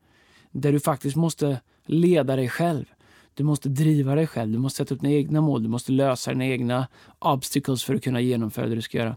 där 0.50 0.72
du 0.72 0.80
faktiskt 0.80 1.16
måste 1.16 1.60
leda 1.86 2.36
dig 2.36 2.48
själv 2.48 2.84
du 3.34 3.44
måste 3.44 3.68
driva 3.68 4.14
dig 4.14 4.26
själv, 4.26 4.52
du 4.52 4.58
måste 4.58 4.76
sätta 4.76 4.94
upp 4.94 5.00
dina 5.00 5.14
egna 5.14 5.40
mål, 5.40 5.62
du 5.62 5.68
måste 5.68 5.92
lösa 5.92 6.30
dina 6.30 6.46
egna 6.46 6.88
obstacles 7.18 7.84
för 7.84 7.94
att 7.94 8.04
kunna 8.04 8.20
genomföra 8.20 8.66
det 8.66 8.74
du 8.74 8.82
ska 8.82 8.98
göra. 8.98 9.16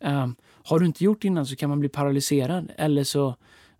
Um, 0.00 0.36
har 0.64 0.78
du 0.78 0.86
inte 0.86 1.04
gjort 1.04 1.22
det 1.22 1.28
innan 1.28 1.46
så 1.46 1.56
kan 1.56 1.68
man 1.68 1.80
bli 1.80 1.88
paralyserad 1.88 2.70
eller 2.76 3.04
så 3.04 3.34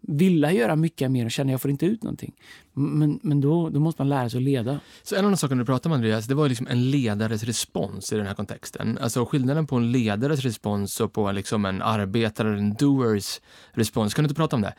vilja 0.08 0.52
göra 0.52 0.76
mycket 0.76 1.10
mer 1.10 1.24
och 1.24 1.30
känna 1.30 1.48
att 1.48 1.52
jag 1.52 1.60
får 1.60 1.70
inte 1.70 1.86
ut 1.86 2.02
någonting. 2.02 2.34
Men, 2.72 3.20
men 3.22 3.40
då, 3.40 3.68
då 3.68 3.80
måste 3.80 4.02
man 4.02 4.08
lära 4.08 4.30
sig 4.30 4.38
att 4.38 4.42
leda. 4.42 4.80
Så 5.02 5.16
en 5.16 5.24
av 5.24 5.30
de 5.30 5.36
sakerna 5.36 5.62
du 5.62 5.66
pratade 5.66 5.94
om 5.94 5.96
Andreas, 5.96 6.26
det 6.26 6.34
var 6.34 6.48
liksom 6.48 6.66
en 6.66 6.90
ledares 6.90 7.42
respons 7.42 8.12
i 8.12 8.16
den 8.16 8.26
här 8.26 8.34
kontexten. 8.34 8.98
Alltså 8.98 9.24
skillnaden 9.24 9.66
på 9.66 9.76
en 9.76 9.92
ledares 9.92 10.40
respons 10.40 11.00
och 11.00 11.12
på 11.12 11.32
liksom 11.32 11.64
en 11.64 11.82
arbetare, 11.82 12.58
en 12.58 12.74
doers 12.74 13.40
respons. 13.72 14.14
Kan 14.14 14.22
du 14.22 14.26
inte 14.26 14.34
prata 14.34 14.56
om 14.56 14.62
det? 14.62 14.74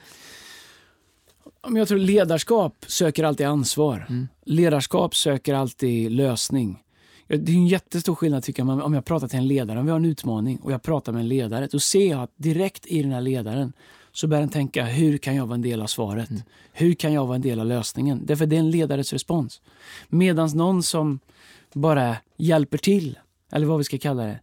Jag 1.62 1.88
tror 1.88 1.98
ledarskap 1.98 2.86
söker 2.88 3.24
alltid 3.24 3.46
ansvar. 3.46 4.06
Mm. 4.10 4.28
Ledarskap 4.46 5.16
söker 5.16 5.54
alltid 5.54 6.12
lösning. 6.12 6.84
Det 7.28 7.52
är 7.52 7.56
en 7.56 7.68
jättestor 7.68 8.16
skillnad 8.16 8.44
tycker 8.44 8.66
jag 8.66 8.84
om 8.84 8.94
jag 8.94 9.06
pratar 9.06 9.28
till 9.28 9.40
en 9.40 9.48
ledare, 9.48 9.80
om 9.80 9.86
vi 9.86 9.92
har 9.92 10.00
en 10.00 10.06
utmaning 10.06 10.58
och 10.58 10.72
jag 10.72 10.82
pratar 10.84 11.12
med 11.12 11.20
en 11.20 11.28
ledare, 11.28 11.68
då 11.72 11.80
ser 11.80 12.10
jag 12.10 12.22
att 12.22 12.32
direkt 12.36 12.86
i 12.86 13.02
den 13.02 13.12
här 13.12 13.22
ledaren 13.22 13.74
så 14.12 14.28
börjar 14.28 14.42
den 14.42 14.50
tänka, 14.50 14.86
hur 14.86 15.18
kan 15.18 15.36
jag 15.36 15.46
vara 15.46 15.56
en 15.56 15.62
del 15.62 15.82
av 15.82 15.88
svaret? 15.88 16.30
Mm. 16.30 16.42
Hur 16.74 16.94
kan 16.94 17.14
jag 17.14 17.26
vara 17.26 17.36
en 17.36 17.42
del 17.42 17.60
av 17.60 17.66
lösningen? 17.66 18.22
Därför 18.26 18.46
det 18.46 18.56
är 18.56 18.60
en 18.60 18.72
ledares 18.72 19.14
respons. 19.14 19.62
Medan 20.08 20.50
någon 20.50 20.84
som 20.84 21.20
bara 21.74 22.16
hjälper 22.38 22.78
till, 22.78 23.20
eller 23.52 23.66
vad 23.68 23.78
vi 23.78 23.84
ska 23.84 23.98
kalla 23.98 24.24
det, 24.24 24.40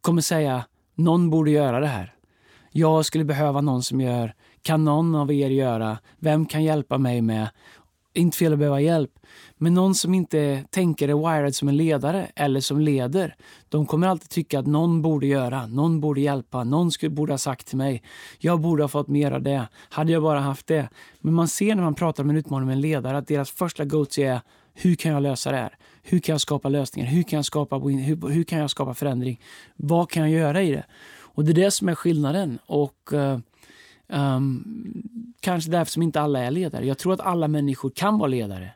kommer 0.00 0.22
säga, 0.22 0.64
någon 0.94 1.30
borde 1.30 1.50
göra 1.50 1.80
det 1.80 1.86
här. 1.86 2.14
Jag 2.72 3.06
skulle 3.06 3.24
behöva 3.24 3.60
någon 3.60 3.82
som 3.82 4.00
gör 4.00 4.34
kan 4.66 4.84
någon 4.84 5.14
av 5.14 5.32
er 5.32 5.50
göra? 5.50 5.98
Vem 6.18 6.46
kan 6.46 6.64
hjälpa 6.64 6.98
mig 6.98 7.22
med? 7.22 7.48
Inte 8.14 8.36
fel 8.36 8.52
att 8.52 8.58
behöva 8.58 8.80
hjälp, 8.80 9.10
men 9.56 9.74
någon 9.74 9.94
som 9.94 10.14
inte 10.14 10.64
tänker 10.70 11.08
är 11.08 11.14
wired 11.14 11.54
som 11.54 11.68
en 11.68 11.76
ledare 11.76 12.26
eller 12.36 12.60
som 12.60 12.80
leder, 12.80 13.34
de 13.68 13.86
kommer 13.86 14.06
alltid 14.06 14.28
tycka 14.28 14.58
att 14.58 14.66
någon 14.66 15.02
borde 15.02 15.26
göra, 15.26 15.66
någon 15.66 16.00
borde 16.00 16.20
hjälpa, 16.20 16.64
någon 16.64 16.90
skulle, 16.90 17.10
borde 17.10 17.32
ha 17.32 17.38
sagt 17.38 17.66
till 17.66 17.76
mig, 17.76 18.02
jag 18.38 18.60
borde 18.60 18.82
ha 18.82 18.88
fått 18.88 19.08
mer 19.08 19.32
av 19.32 19.42
det, 19.42 19.68
hade 19.90 20.12
jag 20.12 20.22
bara 20.22 20.40
haft 20.40 20.66
det. 20.66 20.88
Men 21.20 21.34
man 21.34 21.48
ser 21.48 21.74
när 21.74 21.82
man 21.82 21.94
pratar 21.94 22.22
om 22.22 22.30
en 22.30 22.36
utmaning 22.36 22.66
med 22.66 22.74
en 22.74 22.80
ledare 22.80 23.18
att 23.18 23.28
deras 23.28 23.50
första 23.50 23.84
go-to 23.84 24.20
är, 24.20 24.40
hur 24.74 24.94
kan 24.94 25.12
jag 25.12 25.22
lösa 25.22 25.50
det 25.50 25.56
här? 25.56 25.76
Hur 26.02 26.18
kan 26.18 26.32
jag 26.32 26.40
skapa 26.40 26.68
lösningar? 26.68 27.08
Hur 27.10 27.22
kan 27.22 27.36
jag 27.36 27.44
skapa, 27.44 27.78
hur, 27.78 28.28
hur 28.30 28.44
kan 28.44 28.58
jag 28.58 28.70
skapa 28.70 28.94
förändring? 28.94 29.40
Vad 29.76 30.10
kan 30.10 30.22
jag 30.22 30.40
göra 30.40 30.62
i 30.62 30.70
det? 30.70 30.84
Och 31.18 31.44
det 31.44 31.52
är 31.52 31.64
det 31.64 31.70
som 31.70 31.88
är 31.88 31.94
skillnaden. 31.94 32.58
Och 32.66 33.10
uh, 33.12 33.38
Um, 34.08 35.32
kanske 35.40 35.70
därför 35.70 35.92
som 35.92 36.02
inte 36.02 36.20
alla 36.20 36.40
är 36.40 36.50
ledare. 36.50 36.86
Jag 36.86 36.98
tror 36.98 37.12
att 37.12 37.20
alla 37.20 37.48
människor 37.48 37.90
kan 37.90 38.18
vara 38.18 38.28
ledare 38.28 38.70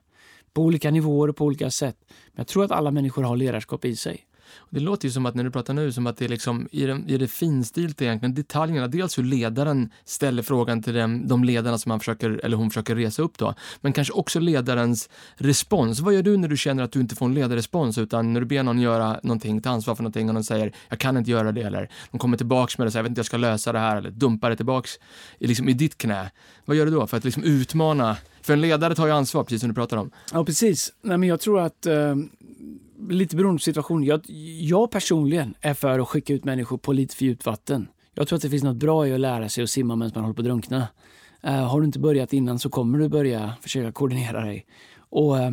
på 0.53 0.63
olika 0.63 0.91
nivåer 0.91 1.29
och 1.29 1.37
på 1.37 1.45
olika 1.45 1.71
sätt. 1.71 1.97
Men 2.09 2.35
jag 2.35 2.47
tror 2.47 2.65
att 2.65 2.71
alla 2.71 2.91
människor 2.91 3.23
har 3.23 3.37
ledarskap 3.37 3.85
i 3.85 3.97
sig. 3.97 4.27
Det 4.71 4.81
låter 4.81 5.09
ju 5.09 5.13
som 5.13 5.27
att 5.27 5.35
när 5.35 5.45
du 5.45 5.51
pratar 5.51 5.75
nu, 5.75 5.93
som 5.93 6.07
att 6.07 6.17
det 6.17 6.25
är 6.25 6.29
liksom 6.29 6.69
i, 6.73 6.87
den, 6.87 7.09
i 7.09 7.19
det 7.19 7.29
finstilta 7.29 8.05
egentligen, 8.05 8.35
detaljerna, 8.35 8.89
dels 8.89 9.19
hur 9.19 9.25
ledaren 9.25 9.91
ställer 10.05 10.43
frågan 10.43 10.83
till 10.83 10.95
dem, 10.95 11.29
de 11.29 11.45
ledarna 11.45 11.79
som 11.79 11.91
han 11.91 12.01
försöker, 12.01 12.41
eller 12.45 12.57
hon 12.57 12.71
försöker 12.71 12.97
resa 12.97 13.23
upp 13.23 13.39
då, 13.39 13.55
men 13.81 13.93
kanske 13.93 14.13
också 14.13 14.41
ledarens 14.41 15.09
respons. 15.35 16.01
Vad 16.01 16.15
gör 16.15 16.23
du 16.23 16.37
när 16.37 16.49
du 16.49 16.57
känner 16.57 16.83
att 16.83 16.93
du 16.93 17.01
inte 17.01 17.17
får 17.17 17.27
en 17.27 17.35
ledarrespons, 17.35 17.99
utan 17.99 18.33
när 18.33 18.41
du 18.41 18.47
ber 18.47 18.63
någon 18.63 18.81
göra 18.81 19.21
någonting, 19.23 19.63
ta 19.63 19.71
ansvar 19.71 19.95
för 19.95 20.03
någonting 20.03 20.29
och 20.29 20.35
de 20.35 20.45
säger 20.45 20.73
jag 20.89 20.99
kan 20.99 21.17
inte 21.17 21.31
göra 21.31 21.53
det, 21.53 21.63
eller 21.63 21.91
de 22.11 22.19
kommer 22.19 22.37
tillbaks 22.37 22.79
med 22.79 22.87
det 22.87 22.91
säger 22.91 22.99
jag 22.99 23.05
vet 23.05 23.11
inte, 23.11 23.19
jag 23.19 23.27
ska 23.27 23.37
lösa 23.37 23.73
det 23.73 23.79
här, 23.79 23.97
eller 23.97 24.11
dumpar 24.11 24.51
det 24.51 24.57
tillbaks 24.57 24.99
i, 25.39 25.47
liksom, 25.47 25.69
i 25.69 25.73
ditt 25.73 25.99
knä. 25.99 26.31
Vad 26.65 26.77
gör 26.77 26.87
du 26.87 26.93
då 26.93 27.07
för 27.07 27.17
att 27.17 27.25
liksom 27.25 27.43
utmana 27.43 28.17
för 28.43 28.53
en 28.53 28.61
ledare 28.61 28.95
tar 28.95 29.07
ju 29.07 29.13
ansvar, 29.13 29.45
precis 29.45 29.61
som 29.61 29.69
du 29.69 29.75
pratar 29.75 29.97
om. 29.97 30.11
Ja, 30.33 30.45
precis. 30.45 30.93
Nej, 31.03 31.19
men 31.19 31.29
jag 31.29 31.41
tror 31.41 31.61
att 31.61 31.87
eh, 31.87 32.15
lite 33.09 33.37
beroende 33.37 33.59
på 33.59 33.63
situationen. 33.63 34.05
Jag, 34.05 34.21
jag 34.61 34.91
personligen 34.91 35.55
är 35.61 35.75
för 35.75 35.99
att 35.99 36.09
skicka 36.09 36.33
ut 36.33 36.45
människor 36.45 36.79
på 36.79 36.93
lite 36.93 37.17
för 37.17 37.25
djupt 37.25 37.47
vatten. 37.47 37.89
Jag 38.15 38.29
tror 38.29 38.37
att 38.37 38.43
det 38.43 38.51
finns 38.51 38.63
något 38.63 38.77
bra 38.77 39.07
i 39.07 39.13
att 39.13 39.21
lära 39.21 39.49
sig 39.49 39.65
att 39.65 39.71
simma 39.71 39.97
medan 39.97 40.13
man 40.15 40.25
håller 40.25 40.35
på 40.35 40.41
att 40.41 40.45
drunkna. 40.45 40.89
Eh, 41.43 41.69
har 41.69 41.81
du 41.81 41.87
inte 41.87 41.99
börjat 41.99 42.33
innan 42.33 42.59
så 42.59 42.71
kommer 42.71 42.99
du 42.99 43.09
börja 43.09 43.53
försöka 43.61 43.93
koordinera 43.93 44.45
dig. 44.45 44.67
Och 44.97 45.39
eh, 45.39 45.51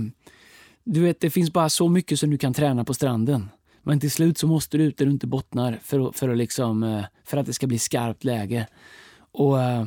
du 0.83 1.01
vet, 1.01 1.19
det 1.19 1.29
finns 1.29 1.53
bara 1.53 1.69
så 1.69 1.89
mycket 1.89 2.19
som 2.19 2.29
du 2.29 2.37
kan 2.37 2.53
träna 2.53 2.83
på 2.83 2.93
stranden. 2.93 3.49
Men 3.83 3.99
till 3.99 4.11
slut 4.11 4.37
så 4.37 4.47
måste 4.47 4.77
du 4.77 4.83
ut 4.83 4.97
där 4.97 5.05
du 5.05 5.11
inte 5.11 5.27
bottnar 5.27 5.79
för, 5.83 6.11
för, 6.11 6.29
att, 6.29 6.37
liksom, 6.37 6.83
eh, 6.83 7.03
för 7.23 7.37
att 7.37 7.45
det 7.45 7.53
ska 7.53 7.67
bli 7.67 7.79
skarpt 7.79 8.23
läge. 8.23 8.67
Och 9.31 9.61
eh, 9.61 9.85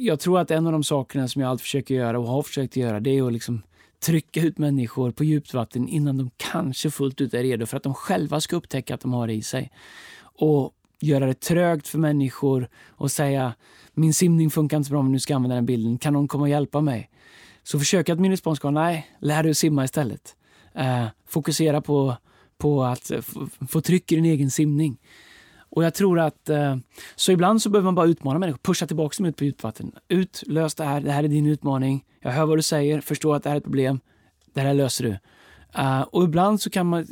jag 0.00 0.20
tror 0.20 0.38
att 0.38 0.50
en 0.50 0.66
av 0.66 0.72
de 0.72 0.84
sakerna 0.84 1.28
som 1.28 1.42
jag 1.42 1.50
alltid 1.50 1.62
försöker 1.62 1.94
göra 1.94 2.18
och 2.18 2.26
har 2.26 2.42
försökt 2.42 2.76
göra 2.76 3.00
det 3.00 3.18
är 3.18 3.26
att 3.26 3.32
liksom 3.32 3.62
trycka 4.00 4.40
ut 4.40 4.58
människor 4.58 5.10
på 5.10 5.24
djupt 5.24 5.54
vatten 5.54 5.88
innan 5.88 6.18
de 6.18 6.30
kanske 6.36 6.90
fullt 6.90 7.20
ut 7.20 7.34
är 7.34 7.42
redo 7.42 7.66
för 7.66 7.76
att 7.76 7.82
de 7.82 7.94
själva 7.94 8.40
ska 8.40 8.56
upptäcka 8.56 8.94
att 8.94 9.00
de 9.00 9.12
har 9.12 9.26
det 9.26 9.32
i 9.32 9.42
sig. 9.42 9.72
Och 10.22 10.72
göra 11.00 11.26
det 11.26 11.40
trögt 11.40 11.88
för 11.88 11.98
människor 11.98 12.68
och 12.88 13.10
säga 13.10 13.54
min 13.94 14.14
simning 14.14 14.50
funkar 14.50 14.76
inte 14.76 14.86
så 14.86 14.92
bra 14.92 15.00
om 15.00 15.12
nu 15.12 15.18
ska 15.20 15.32
jag 15.32 15.36
använda 15.36 15.54
den 15.54 15.66
bilden. 15.66 15.98
Kan 15.98 16.12
någon 16.12 16.28
komma 16.28 16.42
och 16.42 16.48
hjälpa 16.48 16.80
mig? 16.80 17.10
Så 17.62 17.78
försök 17.78 18.08
att 18.08 18.20
min 18.20 18.30
respons 18.30 18.58
ska 18.58 18.70
vara 18.70 18.84
nej, 18.84 19.10
lär 19.20 19.42
dig 19.42 19.50
att 19.50 19.56
simma 19.56 19.84
istället. 19.84 20.36
Uh, 20.78 21.06
fokusera 21.26 21.80
på, 21.80 22.16
på 22.58 22.84
att 22.84 23.10
få 23.68 23.80
tryck 23.80 24.12
i 24.12 24.14
din 24.14 24.24
egen 24.24 24.50
simning. 24.50 24.98
Och 25.70 25.84
jag 25.84 25.94
tror 25.94 26.18
att 26.18 26.48
eh, 26.48 26.76
Så 27.16 27.32
ibland 27.32 27.62
så 27.62 27.70
behöver 27.70 27.84
man 27.84 27.94
bara 27.94 28.06
utmana 28.06 28.38
människor, 28.38 28.58
pusha 28.62 28.86
tillbaka 28.86 29.14
dem 29.18 29.26
ut 29.26 29.36
på 29.36 29.44
djupvatten. 29.44 29.92
Ut, 30.08 30.42
lös 30.46 30.74
det 30.74 30.84
här, 30.84 31.00
det 31.00 31.12
här 31.12 31.24
är 31.24 31.28
din 31.28 31.46
utmaning. 31.46 32.04
Jag 32.20 32.30
hör 32.30 32.46
vad 32.46 32.58
du 32.58 32.62
säger, 32.62 33.00
förstår 33.00 33.36
att 33.36 33.42
det 33.42 33.48
här 33.48 33.56
är 33.56 33.60
ett 33.60 33.64
problem. 33.64 34.00
Det 34.54 34.60
här 34.60 34.74
löser 34.74 35.04
du. 35.04 35.18
Uh, 35.78 36.00
och 36.00 36.24
ibland 36.24 36.60
så 36.60 36.70
kan 36.70 36.86
man, 36.86 37.06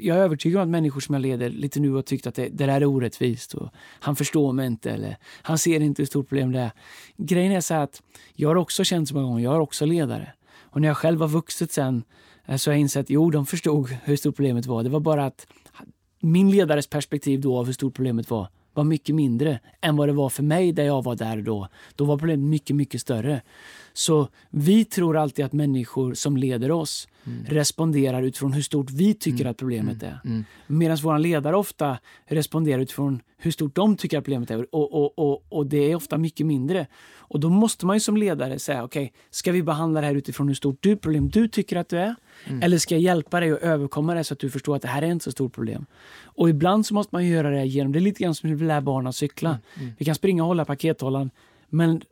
jag 0.00 0.16
är 0.16 0.20
övertygad 0.20 0.62
om 0.62 0.62
att 0.62 0.70
människor 0.70 1.00
som 1.00 1.14
jag 1.14 1.22
leder 1.22 1.50
lite 1.50 1.80
nu 1.80 1.90
har 1.90 2.02
tyckt 2.02 2.26
att 2.26 2.34
det, 2.34 2.48
det 2.48 2.66
där 2.66 2.80
är 2.80 2.84
orättvist 2.84 3.54
och 3.54 3.68
han 4.00 4.16
förstår 4.16 4.52
mig 4.52 4.66
inte 4.66 4.90
eller 4.90 5.16
han 5.42 5.58
ser 5.58 5.80
inte 5.80 6.02
hur 6.02 6.06
stort 6.06 6.28
problem 6.28 6.52
det 6.52 6.60
är. 6.60 6.70
Grejen 7.16 7.52
är 7.52 7.60
så 7.60 7.74
att 7.74 8.02
jag 8.34 8.48
har 8.48 8.56
också 8.56 8.84
känt 8.84 9.08
så 9.08 9.14
många 9.14 9.26
gånger, 9.26 9.44
jag 9.44 9.50
har 9.50 9.60
också 9.60 9.86
ledare. 9.86 10.32
Och 10.60 10.80
när 10.80 10.88
jag 10.88 10.96
själv 10.96 11.20
har 11.20 11.28
vuxit 11.28 11.72
sen 11.72 12.04
eh, 12.46 12.56
så 12.56 12.70
har 12.70 12.74
jag 12.74 12.80
insett, 12.80 13.10
jo 13.10 13.30
de 13.30 13.46
förstod 13.46 13.96
hur 14.04 14.16
stort 14.16 14.36
problemet 14.36 14.66
var. 14.66 14.82
Det 14.82 14.90
var 14.90 15.00
bara 15.00 15.26
att 15.26 15.46
min 16.22 16.50
ledares 16.50 16.86
perspektiv 16.86 17.40
då 17.40 17.58
av 17.58 17.66
hur 17.66 17.72
stort 17.72 17.94
problemet 17.94 18.30
var 18.30 18.48
var 18.74 18.84
mycket 18.84 19.14
mindre 19.14 19.60
än 19.80 19.96
vad 19.96 20.08
det 20.08 20.12
var 20.12 20.28
för 20.28 20.42
mig 20.42 20.72
där 20.72 20.84
jag 20.84 21.04
var 21.04 21.16
där 21.16 21.36
och 21.36 21.44
då. 21.44 21.68
Då 21.96 22.04
var 22.04 22.18
problemet 22.18 22.50
mycket, 22.50 22.76
mycket 22.76 23.00
större. 23.00 23.42
Så 23.92 24.28
vi 24.50 24.84
tror 24.84 25.16
alltid 25.16 25.44
att 25.44 25.52
människor 25.52 26.14
som 26.14 26.36
leder 26.36 26.70
oss 26.70 27.08
mm. 27.26 27.44
responderar 27.44 28.22
utifrån 28.22 28.52
hur 28.52 28.62
stort 28.62 28.90
vi 28.90 29.14
tycker 29.14 29.40
mm. 29.40 29.50
att 29.50 29.56
problemet 29.56 30.02
mm. 30.02 30.14
är. 30.14 30.20
Mm. 30.24 30.44
Medan 30.66 30.96
våra 30.96 31.18
ledare 31.18 31.56
ofta 31.56 31.98
responderar 32.26 32.78
utifrån 32.78 33.20
hur 33.36 33.50
stort 33.50 33.74
de 33.74 33.96
tycker 33.96 34.18
att 34.18 34.24
problemet 34.24 34.50
är. 34.50 34.74
Och, 34.74 34.94
och, 34.94 35.18
och, 35.18 35.44
och 35.48 35.66
det 35.66 35.92
är 35.92 35.94
ofta 35.94 36.18
mycket 36.18 36.46
mindre. 36.46 36.86
Och 37.14 37.40
då 37.40 37.48
måste 37.48 37.86
man 37.86 37.96
ju 37.96 38.00
som 38.00 38.16
ledare 38.16 38.58
säga, 38.58 38.84
okej, 38.84 39.04
okay, 39.04 39.18
ska 39.30 39.52
vi 39.52 39.62
behandla 39.62 40.00
det 40.00 40.06
här 40.06 40.14
utifrån 40.14 40.48
hur 40.48 40.54
stort 40.54 40.76
du 40.80 40.96
problem 40.96 41.28
du 41.28 41.48
tycker 41.48 41.76
att 41.76 41.88
du 41.88 41.98
är? 41.98 42.14
Mm. 42.46 42.62
Eller 42.62 42.78
ska 42.78 42.94
jag 42.94 43.02
hjälpa 43.02 43.40
dig 43.40 43.52
att 43.52 43.62
överkomma 43.62 44.14
det 44.14 44.24
så 44.24 44.34
att 44.34 44.40
du 44.40 44.50
förstår 44.50 44.76
att 44.76 44.82
det 44.82 44.88
här 44.88 45.02
är 45.02 45.10
inte 45.10 45.24
så 45.24 45.32
stort 45.32 45.54
problem? 45.54 45.86
Och 46.24 46.50
ibland 46.50 46.86
så 46.86 46.94
måste 46.94 47.14
man 47.14 47.26
göra 47.26 47.50
det 47.50 47.64
genom, 47.64 47.92
det 47.92 47.98
är 47.98 48.00
lite 48.00 48.22
grann 48.22 48.34
som 48.34 48.52
att 48.52 48.60
vi 48.60 48.66
lär 48.66 48.80
barn 48.80 49.06
att 49.06 49.16
cykla. 49.16 49.58
Mm. 49.80 49.92
Vi 49.98 50.04
kan 50.04 50.14
springa 50.14 50.42
och 50.42 50.46
hålla 50.46 50.64
pakethållaren, 50.64 51.30
men 51.68 52.02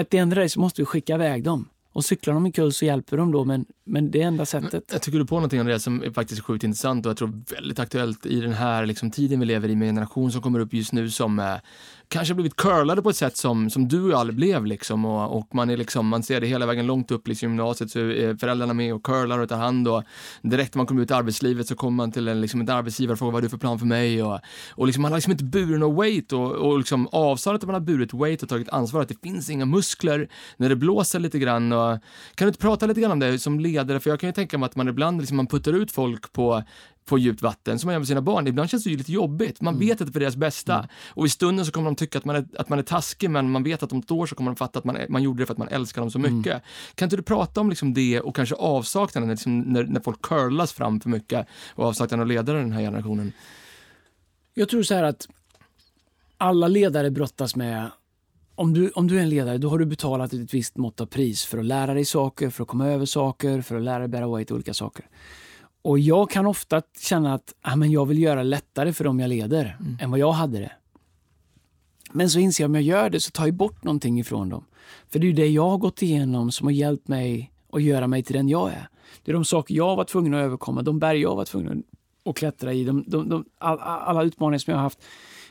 ett 0.00 0.14
enda 0.14 0.44
race 0.44 0.58
måste 0.58 0.80
vi 0.80 0.86
skicka 0.86 1.14
iväg 1.14 1.44
dem. 1.44 1.68
Och 1.92 2.04
cyklar 2.04 2.34
de 2.34 2.44
omkull 2.44 2.72
så 2.72 2.84
hjälper 2.84 3.16
de 3.16 3.32
då, 3.32 3.44
men, 3.44 3.66
men 3.84 4.10
det 4.10 4.22
är 4.22 4.26
enda 4.26 4.46
sättet. 4.46 4.84
Jag 4.92 5.02
tycker 5.02 5.18
du 5.18 5.26
på 5.26 5.34
någonting 5.34 5.60
Andreas 5.60 5.82
som 5.82 6.02
är 6.02 6.10
faktiskt 6.10 6.42
sjukt 6.42 6.64
intressant 6.64 7.06
och 7.06 7.10
jag 7.10 7.16
tror 7.16 7.42
väldigt 7.54 7.78
aktuellt 7.78 8.26
i 8.26 8.40
den 8.40 8.52
här 8.52 8.86
liksom, 8.86 9.10
tiden 9.10 9.40
vi 9.40 9.46
lever 9.46 9.68
i 9.68 9.76
med 9.76 9.88
en 9.88 9.94
generation 9.94 10.32
som 10.32 10.42
kommer 10.42 10.58
upp 10.60 10.74
just 10.74 10.92
nu 10.92 11.10
som 11.10 11.38
eh, 11.38 11.54
kanske 12.08 12.34
blivit 12.34 12.56
curlade 12.56 13.02
på 13.02 13.10
ett 13.10 13.16
sätt 13.16 13.36
som, 13.36 13.70
som 13.70 13.88
du 13.88 14.14
aldrig 14.14 14.36
blev 14.36 14.66
liksom. 14.66 15.04
Och, 15.04 15.38
och 15.38 15.54
man 15.54 15.70
är 15.70 15.76
liksom, 15.76 16.08
man 16.08 16.22
ser 16.22 16.40
det 16.40 16.46
hela 16.46 16.66
vägen 16.66 16.86
långt 16.86 17.10
upp 17.10 17.28
liksom, 17.28 17.48
gymnasiet 17.48 17.90
så 17.90 17.98
är 17.98 18.36
föräldrarna 18.36 18.74
med 18.74 18.94
och 18.94 19.02
curlar 19.02 19.38
och 19.38 19.48
tar 19.48 19.56
hand 19.56 19.88
och 19.88 20.02
direkt 20.42 20.74
när 20.74 20.78
man 20.78 20.86
kommer 20.86 21.02
ut 21.02 21.10
i 21.10 21.14
arbetslivet 21.14 21.66
så 21.66 21.74
kommer 21.74 21.96
man 21.96 22.12
till 22.12 22.28
en, 22.28 22.40
liksom, 22.40 22.60
en 22.60 22.70
arbetsgivare 22.70 23.12
och 23.12 23.18
frågar 23.18 23.32
vad 23.32 23.42
du 23.42 23.48
för 23.48 23.58
plan 23.58 23.78
för 23.78 23.86
mig? 23.86 24.22
Och, 24.22 24.40
och 24.70 24.86
liksom, 24.86 25.02
man 25.02 25.12
har 25.12 25.16
liksom 25.16 25.32
inte 25.32 25.44
burit 25.44 25.80
något 25.80 26.04
weight 26.04 26.32
och, 26.32 26.52
och 26.52 26.78
liksom 26.78 27.08
avståndet 27.12 27.62
att 27.62 27.66
man 27.66 27.74
har 27.74 27.80
burit 27.80 28.14
weight 28.14 28.42
och 28.42 28.48
tagit 28.48 28.68
ansvar 28.68 29.02
att 29.02 29.08
det 29.08 29.22
finns 29.22 29.50
inga 29.50 29.66
muskler 29.66 30.28
när 30.56 30.68
det 30.68 30.76
blåser 30.76 31.18
lite 31.18 31.38
grann. 31.38 31.72
Och 31.72 31.98
kan 32.34 32.46
du 32.46 32.48
inte 32.48 32.60
prata 32.60 32.86
lite 32.86 33.00
grann 33.00 33.12
om 33.12 33.18
det 33.18 33.38
som 33.38 33.60
ledare? 33.60 34.00
För 34.00 34.10
jag 34.10 34.20
kan 34.20 34.28
ju 34.28 34.32
tänka 34.32 34.58
mig 34.58 34.66
att 34.66 34.76
man 34.76 34.88
ibland 34.88 35.18
liksom, 35.20 35.36
man 35.36 35.46
puttar 35.46 35.72
ut 35.72 35.92
folk 35.92 36.32
på 36.32 36.62
på 37.08 37.18
djupt 37.18 37.42
vatten 37.42 37.78
som 37.78 37.88
man 37.88 37.92
gör 37.92 37.98
med 37.98 38.08
sina 38.08 38.22
barn. 38.22 38.46
Ibland 38.46 38.70
känns 38.70 38.84
det 38.84 38.90
ju 38.90 38.96
lite 38.96 39.12
jobbigt. 39.12 39.60
Man 39.60 39.74
mm. 39.74 39.86
vet 39.86 40.00
att 40.00 40.06
det 40.06 40.10
är 40.10 40.12
för 40.12 40.20
deras 40.20 40.36
bästa. 40.36 40.74
Mm. 40.74 40.88
Och 41.08 41.26
i 41.26 41.28
stunden 41.28 41.66
så 41.66 41.72
kommer 41.72 41.84
de 41.84 41.96
tycka 41.96 42.18
att 42.18 42.24
man, 42.24 42.36
är, 42.36 42.46
att 42.58 42.68
man 42.68 42.78
är 42.78 42.82
taskig 42.82 43.30
men 43.30 43.50
man 43.50 43.62
vet 43.62 43.82
att 43.82 43.92
om 43.92 43.98
ett 43.98 44.10
år 44.10 44.26
så 44.26 44.34
kommer 44.34 44.50
de 44.50 44.56
fatta 44.56 44.78
att 44.78 44.84
man, 44.84 44.96
man 45.08 45.22
gjorde 45.22 45.42
det 45.42 45.46
för 45.46 45.54
att 45.54 45.58
man 45.58 45.68
älskar 45.68 46.02
dem 46.02 46.10
så 46.10 46.18
mm. 46.18 46.36
mycket. 46.36 46.52
Mm. 46.52 46.62
Kan 46.94 47.06
inte 47.06 47.16
du 47.16 47.22
prata 47.22 47.60
om 47.60 47.70
liksom 47.70 47.94
det 47.94 48.20
och 48.20 48.36
kanske 48.36 48.54
avsaknaden 48.54 49.30
liksom 49.30 49.60
när, 49.60 49.84
när 49.84 50.00
folk 50.00 50.22
curlas 50.22 50.72
fram 50.72 51.00
för 51.00 51.10
mycket 51.10 51.46
och 51.74 51.84
avsaknaden 51.84 52.20
av 52.20 52.26
ledare 52.26 52.58
den 52.58 52.72
här 52.72 52.80
generationen? 52.80 53.32
Jag 54.54 54.68
tror 54.68 54.82
så 54.82 54.94
här 54.94 55.02
att 55.02 55.28
alla 56.38 56.68
ledare 56.68 57.10
brottas 57.10 57.56
med 57.56 57.90
om 58.54 58.74
du, 58.74 58.90
om 58.90 59.06
du 59.08 59.18
är 59.18 59.22
en 59.22 59.28
ledare, 59.28 59.58
då 59.58 59.68
har 59.68 59.78
du 59.78 59.86
betalat 59.86 60.32
ett 60.32 60.54
visst 60.54 60.76
mått 60.76 61.00
av 61.00 61.06
pris 61.06 61.44
för 61.44 61.58
att 61.58 61.64
lära 61.64 61.94
dig 61.94 62.04
saker, 62.04 62.50
för 62.50 62.62
att 62.62 62.68
komma 62.68 62.88
över 62.88 63.06
saker, 63.06 63.60
för 63.60 63.76
att 63.76 63.82
lära 63.82 63.98
dig 63.98 64.08
bära 64.08 64.28
weight, 64.28 64.50
olika 64.50 64.74
saker. 64.74 65.06
Och 65.82 65.98
jag 65.98 66.30
kan 66.30 66.46
ofta 66.46 66.82
känna 67.00 67.34
att 67.34 67.54
ah, 67.60 67.76
men 67.76 67.90
jag 67.90 68.06
vill 68.06 68.18
göra 68.18 68.42
lättare 68.42 68.92
för 68.92 69.04
dem 69.04 69.20
jag 69.20 69.28
leder 69.28 69.76
mm. 69.80 69.98
än 70.00 70.10
vad 70.10 70.20
jag 70.20 70.32
hade 70.32 70.58
det. 70.58 70.72
Men 72.12 72.30
så 72.30 72.38
inser 72.38 72.64
jag 72.64 72.68
om 72.68 72.74
jag 72.74 72.84
gör 72.84 73.10
det 73.10 73.20
så 73.20 73.30
tar 73.30 73.46
jag 73.46 73.54
bort 73.54 73.84
någonting 73.84 74.20
ifrån 74.20 74.48
dem. 74.48 74.64
För 75.08 75.18
det 75.18 75.28
är 75.28 75.32
det 75.32 75.46
jag 75.48 75.70
har 75.70 75.78
gått 75.78 76.02
igenom 76.02 76.52
som 76.52 76.66
har 76.66 76.72
hjälpt 76.72 77.08
mig 77.08 77.52
att 77.72 77.82
göra 77.82 78.06
mig 78.06 78.22
till 78.22 78.36
den 78.36 78.48
jag 78.48 78.70
är. 78.70 78.88
Det 79.24 79.30
är 79.30 79.34
de 79.34 79.44
saker 79.44 79.74
jag 79.74 79.96
var 79.96 80.04
tvungen 80.04 80.34
att 80.34 80.44
överkomma, 80.44 80.82
de 80.82 80.98
berg 80.98 81.20
jag 81.20 81.36
var 81.36 81.44
tvungen 81.44 81.82
att 82.24 82.36
klättra 82.36 82.72
i, 82.72 82.84
de, 82.84 83.04
de, 83.06 83.28
de, 83.28 83.44
alla 83.58 84.22
utmaningar 84.22 84.58
som 84.58 84.70
jag 84.70 84.78
har 84.78 84.82
haft. 84.82 85.02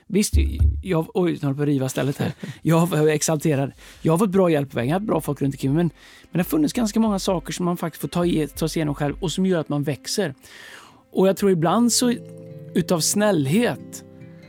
Visst, 0.08 0.34
jag, 0.82 1.08
oj, 1.14 1.34
jag 1.34 1.42
håller 1.42 1.56
på 1.56 1.62
att 1.62 1.68
riva 1.68 1.90
stället 1.90 2.18
här. 2.18 2.34
Jag 2.62 2.88
var 2.88 3.08
exalterad. 3.08 3.72
Jag 4.02 4.14
har 4.14 4.18
fått 4.18 4.30
bra 4.30 4.50
hjälp 4.50 4.70
på 4.70 4.76
vägen, 4.76 4.90
jag 4.90 4.96
har 4.96 5.00
haft 5.00 5.08
bra 5.08 5.22
folk 5.22 5.42
runt 5.42 5.56
omkring 5.56 5.74
men, 5.74 5.86
men 5.86 5.94
det 6.32 6.40
har 6.40 6.44
funnits 6.44 6.74
ganska 6.74 7.00
många 7.00 7.20
saker 7.20 7.54
som 7.54 7.66
man 7.66 7.78
faktiskt 7.78 8.02
får 8.02 8.08
ta, 8.08 8.54
ta 8.56 8.68
sig 8.68 8.80
igenom 8.80 8.96
själv 8.96 9.16
och 9.20 9.32
som 9.32 9.46
gör 9.46 9.60
att 9.60 9.70
man 9.70 9.84
växer. 9.84 10.34
Och 11.12 11.28
jag 11.28 11.38
tror 11.38 11.52
ibland 11.52 11.92
så, 11.92 12.14
utav 12.74 13.00
snällhet, 13.00 14.04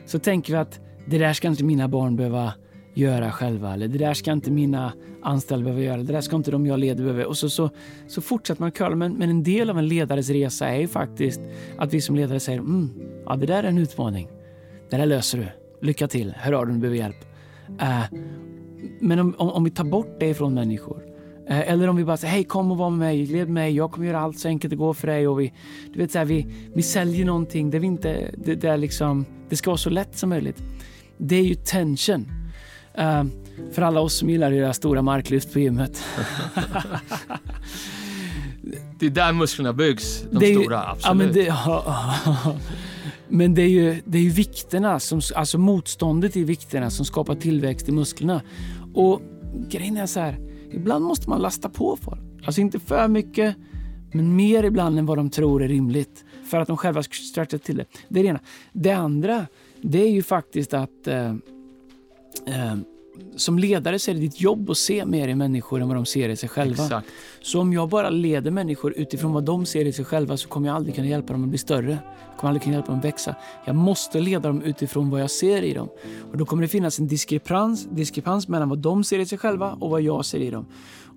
så 0.06 0.18
tänker 0.18 0.52
vi 0.52 0.58
att 0.58 0.80
det 1.06 1.18
där 1.18 1.32
ska 1.32 1.48
inte 1.48 1.64
mina 1.64 1.88
barn 1.88 2.16
behöva 2.16 2.52
göra 2.94 3.32
själva. 3.32 3.74
Eller 3.74 3.88
det 3.88 3.98
där 3.98 4.14
ska 4.14 4.32
inte 4.32 4.50
mina 4.50 4.92
anställda 5.22 5.64
behöva 5.64 5.82
göra. 5.82 5.96
Det 5.96 6.12
där 6.12 6.20
ska 6.20 6.36
inte 6.36 6.50
de 6.50 6.66
jag 6.66 6.78
leder 6.78 7.04
behöva. 7.04 7.26
Och 7.26 7.36
så, 7.36 7.50
så, 7.50 7.70
så 8.08 8.20
fortsätter 8.20 8.62
man 8.62 8.72
curla. 8.72 8.96
Men, 8.96 9.12
men 9.12 9.30
en 9.30 9.42
del 9.42 9.70
av 9.70 9.78
en 9.78 9.88
ledares 9.88 10.30
resa 10.30 10.68
är 10.68 10.80
ju 10.80 10.88
faktiskt 10.88 11.40
att 11.78 11.94
vi 11.94 12.00
som 12.00 12.16
ledare 12.16 12.40
säger 12.40 12.58
mm, 12.58 12.90
ja, 13.26 13.36
det 13.36 13.46
där 13.46 13.62
är 13.62 13.68
en 13.68 13.78
utmaning. 13.78 14.28
Det 14.90 14.96
där 14.96 15.06
löser 15.06 15.38
du. 15.38 15.46
Lycka 15.86 16.08
till. 16.08 16.34
Hör 16.36 16.52
av 16.52 16.66
dig 16.66 16.72
om 16.72 16.80
du 16.80 16.80
behöver 16.80 16.98
hjälp. 16.98 17.24
Uh, 17.82 18.04
men 19.00 19.18
om, 19.18 19.34
om, 19.38 19.50
om, 19.50 19.64
vi 19.64 19.70
tar 19.70 19.84
bort 19.84 20.16
det 20.20 20.34
från 20.34 20.54
människor. 20.54 21.02
Uh, 21.50 21.70
eller 21.70 21.88
om 21.88 21.96
vi 21.96 22.04
bara 22.04 22.16
säger 22.16 22.34
hej 22.34 22.44
kom 22.44 22.70
och 22.70 22.76
var 22.76 22.90
med 22.90 22.98
mig, 22.98 23.26
led 23.26 23.48
mig, 23.48 23.76
jag 23.76 23.92
kommer 23.92 24.06
göra 24.06 24.20
allt 24.20 24.38
så 24.38 24.48
enkelt 24.48 24.70
det 24.70 24.76
går 24.76 24.94
för 24.94 25.06
dig. 25.06 25.28
Och 25.28 25.40
vi, 25.40 25.52
du 25.92 25.98
vet, 25.98 26.12
så 26.12 26.18
här, 26.18 26.24
vi, 26.24 26.46
vi 26.74 26.82
säljer 26.82 27.24
någonting 27.24 27.70
där 27.70 27.78
vi 27.78 27.86
inte, 27.86 28.30
det, 28.36 28.54
där 28.54 28.76
liksom, 28.76 29.26
det 29.48 29.56
ska 29.56 29.70
vara 29.70 29.78
så 29.78 29.90
lätt 29.90 30.18
som 30.18 30.28
möjligt. 30.28 30.62
Det 31.16 31.36
är 31.36 31.44
ju 31.44 31.54
tension. 31.54 32.32
Uh, 32.98 33.24
för 33.72 33.82
alla 33.82 34.00
oss 34.00 34.14
som 34.14 34.30
gillar 34.30 34.52
att 34.52 34.58
göra 34.58 34.72
stora 34.72 35.02
marklyft 35.02 35.52
på 35.52 35.58
gymmet. 35.58 36.02
det 38.98 39.06
är 39.06 39.10
där 39.10 39.32
musklerna 39.32 39.72
byggs, 39.72 40.24
de 40.30 40.38
det 40.38 40.54
stora, 40.54 40.88
absolut. 40.88 41.36
Ja, 41.36 41.42
det, 41.42 41.46
ja, 41.46 42.56
men 43.28 43.54
det 43.54 43.62
är 43.62 43.68
ju, 43.68 44.02
det 44.04 44.18
är 44.18 44.22
ju 44.22 44.30
vikterna, 44.30 45.00
som, 45.00 45.20
alltså 45.34 45.58
motståndet 45.58 46.36
i 46.36 46.44
vikterna 46.44 46.90
som 46.90 47.04
skapar 47.06 47.34
tillväxt 47.34 47.88
i 47.88 47.92
musklerna. 47.92 48.42
Och 48.94 49.22
grejen 49.68 49.96
är 49.96 50.06
så 50.06 50.20
här, 50.20 50.38
ibland 50.72 51.04
måste 51.04 51.30
man 51.30 51.40
lasta 51.40 51.68
på 51.68 51.96
folk. 51.96 52.20
Alltså 52.44 52.60
inte 52.60 52.78
för 52.78 53.08
mycket, 53.08 53.56
men 54.12 54.36
mer 54.36 54.64
ibland 54.64 54.98
än 54.98 55.06
vad 55.06 55.18
de 55.18 55.30
tror 55.30 55.62
är 55.62 55.68
rimligt. 55.68 56.24
För 56.44 56.60
att 56.60 56.68
de 56.68 56.76
själva 56.76 57.02
stretchar 57.02 57.58
till 57.58 57.76
det. 57.76 57.84
Det 58.08 58.20
är 58.20 58.24
det 58.24 58.28
ena. 58.28 58.40
Det 58.72 58.92
andra, 58.92 59.46
det 59.82 60.02
är 60.02 60.10
ju 60.10 60.22
faktiskt 60.22 60.74
att 60.74 61.06
eh, 61.06 61.34
eh, 62.46 62.76
som 63.36 63.58
ledare 63.58 63.98
så 63.98 64.10
är 64.10 64.14
det 64.14 64.20
ditt 64.20 64.40
jobb 64.40 64.70
att 64.70 64.78
se 64.78 65.04
mer 65.04 65.28
i 65.28 65.34
människor 65.34 65.80
än 65.80 65.88
vad 65.88 65.96
de 65.96 66.06
ser 66.06 66.28
i 66.28 66.36
sig 66.36 66.48
själva. 66.48 66.84
Exakt. 66.84 67.08
Så 67.40 67.60
om 67.60 67.72
jag 67.72 67.88
bara 67.88 68.10
leder 68.10 68.50
människor 68.50 68.92
utifrån 68.96 69.32
vad 69.32 69.44
de 69.44 69.66
ser 69.66 69.84
i 69.84 69.92
sig 69.92 70.04
själva 70.04 70.36
så 70.36 70.48
kommer 70.48 70.68
jag 70.68 70.76
aldrig 70.76 70.94
kunna 70.94 71.08
hjälpa 71.08 71.32
dem 71.32 71.42
att 71.42 71.48
bli 71.48 71.58
större. 71.58 71.98
Jag 72.30 72.36
kommer 72.38 72.48
aldrig 72.48 72.62
kunna 72.62 72.74
hjälpa 72.74 72.90
dem 72.90 72.98
att 72.98 73.04
växa. 73.04 73.34
Jag 73.64 73.76
måste 73.76 74.20
leda 74.20 74.48
dem 74.48 74.62
utifrån 74.62 75.10
vad 75.10 75.20
jag 75.20 75.30
ser 75.30 75.62
i 75.62 75.74
dem. 75.74 75.88
Och 76.32 76.38
då 76.38 76.44
kommer 76.44 76.62
det 76.62 76.68
finnas 76.68 76.98
en 76.98 77.06
diskrepans, 77.06 77.84
diskrepans 77.90 78.48
mellan 78.48 78.68
vad 78.68 78.78
de 78.78 79.04
ser 79.04 79.18
i 79.18 79.26
sig 79.26 79.38
själva 79.38 79.72
och 79.80 79.90
vad 79.90 80.02
jag 80.02 80.24
ser 80.24 80.38
i 80.38 80.50
dem. 80.50 80.66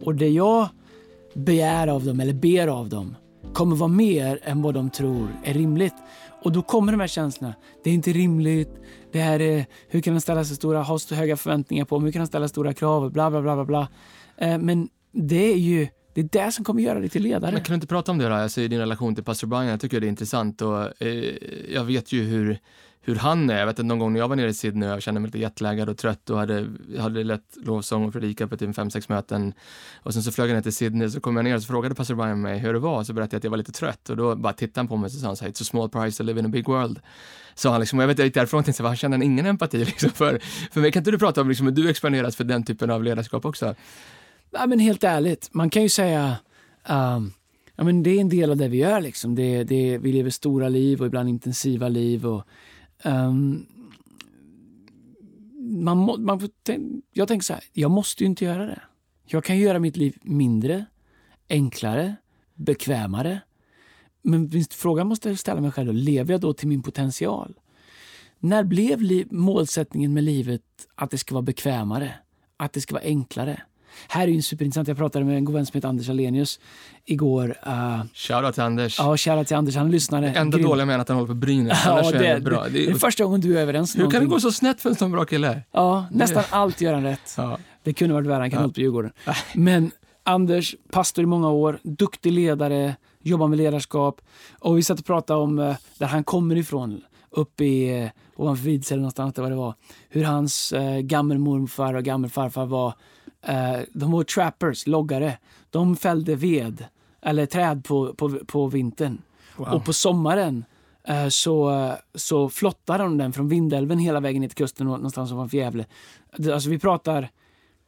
Och 0.01 0.15
det 0.15 0.29
jag 0.29 0.67
begär 1.33 1.87
av 1.87 2.05
dem 2.05 2.19
eller 2.19 2.33
ber 2.33 2.67
av 2.67 2.89
dem 2.89 3.15
kommer 3.53 3.75
vara 3.75 3.87
mer 3.87 4.39
än 4.43 4.61
vad 4.61 4.73
de 4.73 4.89
tror 4.89 5.27
är 5.43 5.53
rimligt. 5.53 5.93
Och 6.43 6.51
då 6.51 6.61
kommer 6.61 6.91
de 6.91 6.99
här 6.99 7.07
känslorna. 7.07 7.53
Det 7.83 7.89
är 7.89 7.93
inte 7.93 8.11
rimligt. 8.11 8.69
Det 9.11 9.19
här 9.19 9.41
är, 9.41 9.65
hur 9.87 10.01
kan 10.01 10.13
han 10.13 10.21
ställa 10.21 10.43
så 10.43 10.55
stora, 10.55 10.81
ha 10.81 10.99
så 10.99 11.15
höga 11.15 11.37
förväntningar 11.37 11.85
på? 11.85 11.99
Hur 11.99 12.11
kan 12.11 12.19
han 12.19 12.27
ställa 12.27 12.47
stora 12.47 12.73
krav? 12.73 13.11
Bla, 13.11 13.29
bla, 13.29 13.41
bla, 13.41 13.55
bla, 13.55 13.65
bla. 13.65 13.87
Eh, 14.37 14.57
men 14.57 14.89
det 15.11 15.53
är 15.53 15.57
ju 15.57 15.87
det 16.13 16.21
är 16.21 16.45
det 16.45 16.51
som 16.51 16.65
kommer 16.65 16.81
göra 16.81 16.99
dig 16.99 17.09
till 17.09 17.23
ledare. 17.23 17.51
Men 17.51 17.63
kan 17.63 17.73
du 17.73 17.75
inte 17.75 17.87
prata 17.87 18.11
om 18.11 18.17
det 18.17 18.27
då? 18.29 18.33
Alltså, 18.35 18.61
i 18.61 18.67
din 18.67 18.79
relation 18.79 19.15
till 19.15 19.23
pastor 19.23 19.47
Brian, 19.47 19.65
jag 19.65 19.81
tycker 19.81 19.99
det 19.99 20.07
är 20.07 20.09
intressant 20.09 20.61
och 20.61 21.01
eh, 21.01 21.35
jag 21.73 21.83
vet 21.83 22.11
ju 22.11 22.23
hur 22.23 22.59
hur 23.03 23.15
han 23.15 23.49
är. 23.49 23.59
Jag 23.59 23.65
vet 23.65 23.79
att 23.79 23.85
någon 23.85 23.99
gång 23.99 24.13
när 24.13 24.19
jag 24.19 24.27
var 24.27 24.35
nere 24.35 24.49
i 24.49 24.53
Sydney 24.53 24.89
och 24.89 25.01
kände 25.01 25.19
mig 25.19 25.27
lite 25.27 25.39
jetlaggad 25.39 25.89
och 25.89 25.97
trött 25.97 26.29
och 26.29 26.37
hade, 26.37 26.67
hade 26.99 27.23
lett 27.23 27.57
lovsång 27.63 28.05
och 28.05 28.13
predika 28.13 28.47
på 28.47 28.57
typ 28.57 28.75
fem, 28.75 28.89
sex 28.89 29.09
möten. 29.09 29.53
Och 30.03 30.13
sen 30.13 30.23
så 30.23 30.31
flög 30.31 30.49
jag 30.49 30.55
ner 30.55 30.61
till 30.61 30.75
Sydney, 30.75 31.09
så 31.09 31.19
kom 31.19 31.35
jag 31.35 31.43
ner 31.43 31.55
och 31.55 31.61
så 31.61 31.67
frågade 31.67 31.95
pastor 31.95 32.15
Brian 32.15 32.41
mig 32.41 32.59
hur 32.59 32.73
det 32.73 32.79
var, 32.79 33.03
så 33.03 33.13
berättade 33.13 33.35
jag 33.35 33.39
att 33.39 33.43
jag 33.43 33.51
var 33.51 33.57
lite 33.57 33.71
trött 33.71 34.09
och 34.09 34.17
då 34.17 34.35
bara 34.35 34.53
tittade 34.53 34.79
han 34.79 34.87
på 34.87 34.97
mig 34.97 35.05
och 35.05 35.11
så 35.11 35.19
sa 35.19 35.27
han 35.27 35.35
så 35.35 35.45
här, 35.45 35.51
it's 35.51 35.61
a 35.61 35.65
small 35.65 35.89
price 35.89 36.17
to 36.17 36.23
live 36.23 36.39
in 36.39 36.45
a 36.45 36.49
big 36.49 36.67
world. 36.67 36.99
Så 37.55 37.69
han 37.69 37.79
liksom, 37.79 37.99
jag 37.99 38.07
vet 38.07 38.19
inte 38.19 38.39
därifrån 38.39 38.63
tänkte 38.63 38.83
jag, 38.83 38.87
han 38.87 38.97
känner 38.97 39.23
ingen 39.23 39.45
empati 39.45 39.77
liksom 39.85 40.09
för, 40.09 40.39
för 40.71 40.81
mig. 40.81 40.91
Kan 40.91 40.99
inte 40.99 41.11
du 41.11 41.19
prata 41.19 41.41
om 41.41 41.49
liksom, 41.49 41.67
hur 41.67 41.73
du 41.73 41.89
exponeras 41.89 42.35
för 42.35 42.43
den 42.43 42.63
typen 42.63 42.91
av 42.91 43.03
ledarskap 43.03 43.45
också? 43.45 43.75
Ja, 44.51 44.65
men 44.65 44.79
helt 44.79 45.03
ärligt, 45.03 45.49
man 45.51 45.69
kan 45.69 45.83
ju 45.83 45.89
säga 45.89 46.35
um, 46.89 47.33
ja, 47.75 47.83
men 47.83 48.03
det 48.03 48.09
är 48.09 48.21
en 48.21 48.29
del 48.29 48.51
av 48.51 48.57
det 48.57 48.67
vi 48.67 48.77
gör. 48.77 49.01
Liksom. 49.01 49.35
Det, 49.35 49.63
det, 49.63 49.97
vi 49.97 50.11
lever 50.11 50.29
stora 50.29 50.69
liv 50.69 51.01
och 51.01 51.07
ibland 51.07 51.29
intensiva 51.29 51.87
liv. 51.87 52.25
Och, 52.25 52.43
um, 53.03 53.65
man, 55.61 55.97
må, 55.97 56.17
man 56.17 56.49
jag 57.13 57.27
tänker 57.27 57.43
så 57.43 57.53
här, 57.53 57.63
jag 57.73 57.91
måste 57.91 58.23
ju 58.23 58.27
inte 58.29 58.45
göra 58.45 58.65
det. 58.65 58.81
Jag 59.25 59.43
kan 59.43 59.57
göra 59.57 59.79
mitt 59.79 59.97
liv 59.97 60.17
mindre, 60.21 60.85
enklare, 61.49 62.15
bekvämare. 62.53 63.41
Men 64.21 64.51
frågan 64.71 65.07
måste 65.07 65.29
jag 65.29 65.39
ställa 65.39 65.61
mig 65.61 65.71
själv, 65.71 65.87
då, 65.87 65.93
lever 65.93 66.33
jag 66.33 66.41
då 66.41 66.53
till 66.53 66.67
min 66.67 66.83
potential? 66.83 67.59
När 68.39 68.63
blev 68.63 69.33
målsättningen 69.33 70.13
med 70.13 70.23
livet 70.23 70.63
att 70.95 71.11
det 71.11 71.17
ska 71.17 71.35
vara 71.35 71.41
bekvämare? 71.41 72.13
Att 72.57 72.73
det 72.73 72.81
ska 72.81 72.93
vara 72.93 73.03
enklare? 73.03 73.61
Här 74.07 74.27
är 74.27 74.31
ju 74.31 74.41
superintressant. 74.41 74.87
Jag 74.87 74.97
pratade 74.97 75.25
med 75.25 75.35
en 75.35 75.45
god 75.45 75.55
vän 75.55 75.65
som 75.65 75.77
heter 75.77 75.87
Anders 75.87 76.09
Alenius 76.09 76.59
igår. 77.05 77.57
Uh, 77.67 78.03
shoutout 78.13 78.53
till 78.53 78.63
Anders. 78.63 78.99
Ja, 78.99 79.17
shoutout 79.17 79.47
till 79.47 79.57
Anders. 79.57 79.75
Han 79.75 79.91
lyssnade. 79.91 80.27
Enda 80.27 80.57
dåliga 80.57 80.85
med 80.85 81.01
att 81.01 81.07
han 81.07 81.17
håller 81.17 81.27
på 81.27 81.33
Brynäs. 81.33 81.81
ja, 81.85 82.11
det, 82.11 82.33
det 82.33 82.41
bra. 82.41 82.67
Det, 82.69 82.87
är 82.87 82.93
första 82.93 83.23
gången 83.23 83.41
du 83.41 83.57
är 83.57 83.61
överens. 83.61 83.95
Hur 83.95 83.99
någonting. 83.99 84.19
kan 84.19 84.29
det 84.29 84.33
gå 84.33 84.39
så 84.39 84.51
snett 84.51 84.81
för 84.81 84.89
en 84.89 84.95
sån 84.95 85.11
bra 85.11 85.25
kille? 85.25 85.61
Ja, 85.71 86.05
nästan 86.11 86.43
allt 86.49 86.81
gör 86.81 86.93
han 86.93 87.03
rätt. 87.03 87.33
Ja. 87.37 87.57
Det 87.83 87.93
kunde 87.93 88.13
varit 88.13 88.27
värre. 88.27 88.41
Han 88.41 88.49
kan 88.49 88.57
ja. 88.57 88.61
hålla 88.61 88.73
på 88.73 88.79
Djurgården. 88.79 89.11
Men 89.53 89.91
Anders, 90.23 90.75
pastor 90.91 91.23
i 91.23 91.25
många 91.25 91.49
år, 91.49 91.79
duktig 91.83 92.31
ledare, 92.31 92.95
jobbar 93.21 93.47
med 93.47 93.57
ledarskap. 93.57 94.21
Och 94.59 94.77
vi 94.77 94.83
satt 94.83 94.99
och 94.99 95.05
pratade 95.05 95.39
om 95.39 95.59
uh, 95.59 95.75
där 95.97 96.07
han 96.07 96.23
kommer 96.23 96.55
ifrån 96.55 97.01
uppe 97.31 97.63
i, 97.63 98.03
uh, 98.03 98.09
ovanför 98.35 98.63
Vidsel 98.63 98.97
någonstans, 98.97 99.37
vad 99.37 99.51
det 99.51 99.55
var. 99.55 99.75
Hur 100.09 100.23
hans 100.23 100.73
uh, 100.73 100.99
gammelmorfar 100.99 101.93
och 101.93 102.03
gammelfarfar 102.03 102.65
var 102.65 102.87
eh, 102.87 102.93
de 103.91 104.11
var 104.11 104.23
trappers, 104.23 104.87
loggare. 104.87 105.37
De 105.69 105.95
fällde 105.95 106.35
ved, 106.35 106.85
eller 107.21 107.45
träd 107.45 107.83
på, 107.83 108.13
på, 108.13 108.39
på 108.47 108.67
vintern. 108.67 109.21
Wow. 109.57 109.67
Och 109.67 109.85
på 109.85 109.93
sommaren 109.93 110.65
eh, 111.03 111.27
så, 111.27 111.91
så 112.15 112.49
flottade 112.49 113.03
de 113.03 113.17
den 113.17 113.33
från 113.33 113.47
Vindelälven 113.47 113.99
hela 113.99 114.19
vägen 114.19 114.41
ner 114.41 114.47
till 114.47 114.57
kusten 114.57 114.87
någonstans 114.87 115.31
ovanför 115.31 115.57
Gävle. 115.57 115.85
Alltså 116.53 116.69
vi 116.69 116.79
pratar, 116.79 117.29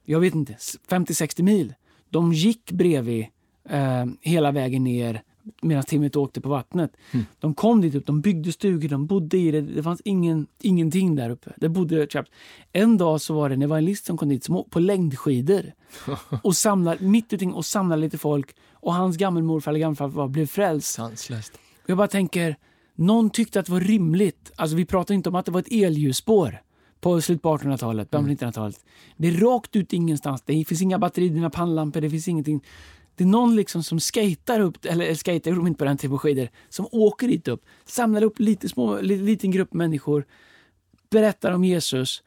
jag 0.03 0.19
vet 0.19 0.35
inte, 0.35 0.53
50-60 0.53 1.43
mil. 1.43 1.73
De 2.09 2.33
gick 2.33 2.71
bredvid 2.71 3.25
eh, 3.69 4.05
hela 4.21 4.51
vägen 4.51 4.83
ner 4.83 5.21
medan 5.61 5.83
timret 5.83 6.15
åkte 6.15 6.41
på 6.41 6.49
vattnet. 6.49 6.97
Mm. 7.11 7.25
De 7.39 7.53
kom 7.53 7.81
dit 7.81 7.95
upp, 7.95 8.05
de 8.05 8.21
byggde 8.21 8.51
stugor, 8.51 8.89
de 8.89 9.05
bodde 9.05 9.37
i 9.37 9.51
det. 9.51 9.61
Det 9.61 9.83
fanns 9.83 10.01
ingen, 10.05 10.47
ingenting 10.61 11.15
där 11.15 11.29
uppe. 11.29 11.53
Det 11.57 11.69
bodde 11.69 12.07
trapped. 12.07 12.31
En 12.71 12.97
dag 12.97 13.21
så 13.21 13.33
var 13.33 13.49
det 13.49 13.55
en 13.55 13.61
evangelist 13.61 14.05
som 14.05 14.17
kom 14.17 14.29
dit 14.29 14.43
som 14.43 14.63
på 14.69 14.79
längdskidor 14.79 15.63
och 16.43 16.55
samlade, 16.55 17.05
mitt 17.05 17.33
ute 17.33 17.45
och 17.45 17.65
samlade 17.65 18.01
lite 18.01 18.17
folk 18.17 18.55
och 18.71 18.93
hans 18.93 19.17
gammelmorfar 19.17 19.71
eller 19.71 19.79
gammelfarfar 19.79 20.27
blev 20.27 20.45
frälst. 20.45 20.93
Sanslöst. 20.93 21.59
Jag 21.85 21.97
bara 21.97 22.07
tänker, 22.07 22.55
någon 22.95 23.29
tyckte 23.29 23.59
att 23.59 23.65
det 23.65 23.71
var 23.71 23.79
rimligt. 23.79 24.51
Alltså 24.55 24.75
vi 24.75 24.85
pratar 24.85 25.13
inte 25.13 25.29
om 25.29 25.35
att 25.35 25.45
det 25.45 25.51
var 25.51 25.59
ett 25.59 25.71
elljusspår 25.71 26.61
på 27.03 27.21
slutet 27.21 27.43
på 27.43 27.57
1800-talet, 27.57 28.09
början 28.09 28.25
på 28.25 28.31
mm. 28.31 28.37
1900-talet. 28.37 28.85
Det 29.17 29.27
är 29.27 29.31
rakt 29.31 29.75
ut 29.75 29.93
ingenstans. 29.93 30.41
Det 30.45 30.65
finns 30.65 30.81
inga 30.81 30.99
batteridrivna 30.99 31.49
pannlampor, 31.49 32.01
det 32.01 32.09
finns 32.09 32.27
ingenting. 32.27 32.63
Det 33.15 33.23
är 33.23 33.27
någon 33.27 33.55
liksom 33.55 33.83
som 33.83 33.99
skater 33.99 34.59
upp, 34.59 34.85
eller 34.85 35.13
skater 35.13 35.49
gjorde 35.49 35.61
de 35.61 35.67
inte 35.67 35.77
på 35.77 35.85
den 35.85 35.97
tiden 35.97 36.15
på 36.15 36.19
skidor, 36.19 36.49
som 36.69 36.87
åker 36.91 37.27
dit 37.27 37.47
upp, 37.47 37.65
samlar 37.85 38.23
upp 38.23 38.39
lite 38.39 38.69
små, 38.69 39.01
liten 39.01 39.51
grupp 39.51 39.73
människor, 39.73 40.25
berättar 41.09 41.51
om 41.51 41.63
Jesus 41.63 42.23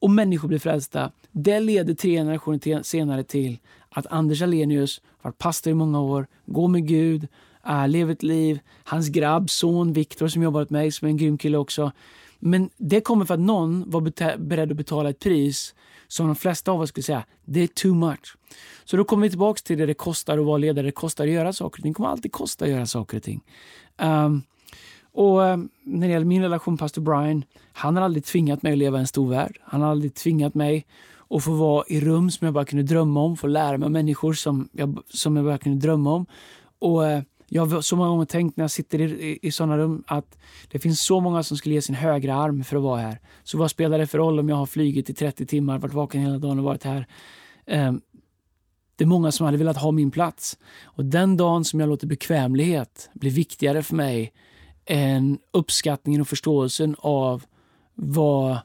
och 0.00 0.10
människor 0.10 0.48
blir 0.48 0.58
frälsta. 0.58 1.12
Det 1.32 1.60
leder 1.60 1.94
tre 1.94 2.16
generationer 2.16 2.82
senare 2.82 3.22
till 3.22 3.58
att 3.88 4.06
Anders 4.06 4.42
Alenius 4.42 5.00
varit 5.22 5.38
pastor 5.38 5.70
i 5.70 5.74
många 5.74 6.00
år, 6.00 6.26
går 6.46 6.68
med 6.68 6.88
Gud, 6.88 7.28
äh, 7.66 7.88
lever 7.88 8.12
ett 8.12 8.22
liv. 8.22 8.60
Hans 8.84 9.08
grabb, 9.08 9.50
son 9.50 9.92
Viktor 9.92 10.28
som 10.28 10.42
jobbar 10.42 10.62
åt 10.62 10.70
mig, 10.70 10.92
som 10.92 11.06
är 11.06 11.10
en 11.10 11.16
grym 11.16 11.38
kille 11.38 11.58
också. 11.58 11.92
Men 12.40 12.70
det 12.76 13.00
kommer 13.00 13.24
för 13.24 13.34
att 13.34 13.40
någon 13.40 13.90
var 13.90 14.36
beredd 14.38 14.70
att 14.70 14.76
betala 14.76 15.10
ett 15.10 15.18
pris 15.18 15.74
som 16.08 16.26
de 16.26 16.36
flesta 16.36 16.72
av 16.72 16.80
oss 16.80 16.88
skulle 16.88 17.04
säga, 17.04 17.24
det 17.44 17.60
är 17.60 17.66
too 17.66 17.94
much. 17.94 18.36
Så 18.84 18.96
då 18.96 19.04
kommer 19.04 19.22
vi 19.22 19.30
tillbaka 19.30 19.60
till 19.64 19.78
det 19.78 19.86
det 19.86 19.94
kostar 19.94 20.38
att 20.38 20.44
vara 20.44 20.58
ledare, 20.58 20.86
det 20.86 20.92
kostar 20.92 21.24
att 21.24 21.30
göra 21.30 21.52
saker 21.52 21.78
och 21.78 21.82
ting. 21.82 21.92
Det 21.92 21.96
kommer 21.96 22.08
alltid 22.08 22.32
kosta 22.32 22.64
att 22.64 22.70
göra 22.70 22.86
saker 22.86 23.16
och 23.16 23.22
ting. 23.22 23.40
Um, 24.02 24.42
och 25.12 25.46
ehm, 25.46 25.68
när 25.84 26.06
det 26.06 26.12
gäller 26.12 26.26
min 26.26 26.42
relation 26.42 26.74
med 26.74 26.78
pastor 26.78 27.02
Brian, 27.02 27.44
han 27.72 27.96
har 27.96 28.02
aldrig 28.02 28.24
tvingat 28.24 28.62
mig 28.62 28.72
att 28.72 28.78
leva 28.78 28.98
i 28.98 29.00
en 29.00 29.06
stor 29.06 29.30
värld. 29.30 29.60
Han 29.62 29.80
har 29.82 29.90
aldrig 29.90 30.14
tvingat 30.14 30.54
mig 30.54 30.86
att 31.30 31.44
få 31.44 31.52
vara 31.52 31.84
i 31.88 32.00
rum 32.00 32.30
som 32.30 32.44
jag 32.44 32.54
bara 32.54 32.64
kunde 32.64 32.82
drömma 32.82 33.20
om, 33.20 33.36
få 33.36 33.46
lära 33.46 33.78
mig 33.78 33.88
människor 33.88 34.32
som 34.32 34.68
jag, 34.72 34.98
som 35.08 35.36
jag 35.36 35.44
bara 35.44 35.58
kunde 35.58 35.78
drömma 35.78 36.12
om. 36.12 36.26
Och 36.78 37.06
ehm, 37.06 37.24
jag 37.52 37.66
har 37.66 37.80
så 37.80 37.96
många 37.96 38.08
gånger 38.08 38.24
tänkt 38.24 38.56
när 38.56 38.64
jag 38.64 38.70
sitter 38.70 39.00
i, 39.00 39.04
i, 39.04 39.38
i 39.42 39.52
sådana 39.52 39.78
rum 39.78 40.04
att 40.06 40.38
det 40.68 40.78
finns 40.78 41.02
så 41.02 41.20
många 41.20 41.42
som 41.42 41.56
skulle 41.56 41.74
ge 41.74 41.82
sin 41.82 41.94
högra 41.94 42.34
arm 42.34 42.64
för 42.64 42.76
att 42.76 42.82
vara 42.82 43.00
här. 43.00 43.20
Så 43.42 43.58
vad 43.58 43.70
spelar 43.70 43.98
det 43.98 44.06
för 44.06 44.18
roll 44.18 44.38
om 44.38 44.48
jag 44.48 44.56
har 44.56 44.66
flugit 44.66 45.10
i 45.10 45.14
30 45.14 45.46
timmar, 45.46 45.78
varit 45.78 45.94
vaken 45.94 46.20
hela 46.20 46.38
dagen 46.38 46.58
och 46.58 46.64
varit 46.64 46.84
här? 46.84 47.06
Um, 47.66 48.00
det 48.96 49.04
är 49.04 49.06
många 49.06 49.32
som 49.32 49.46
hade 49.46 49.58
velat 49.58 49.76
ha 49.76 49.90
min 49.90 50.10
plats. 50.10 50.58
Och 50.82 51.04
den 51.04 51.36
dagen 51.36 51.64
som 51.64 51.80
jag 51.80 51.88
låter 51.88 52.06
bekvämlighet 52.06 53.10
bli 53.14 53.30
viktigare 53.30 53.82
för 53.82 53.96
mig 53.96 54.32
än 54.84 55.38
uppskattningen 55.52 56.20
och 56.20 56.28
förståelsen 56.28 56.96
av 56.98 57.44
vad 57.94 58.58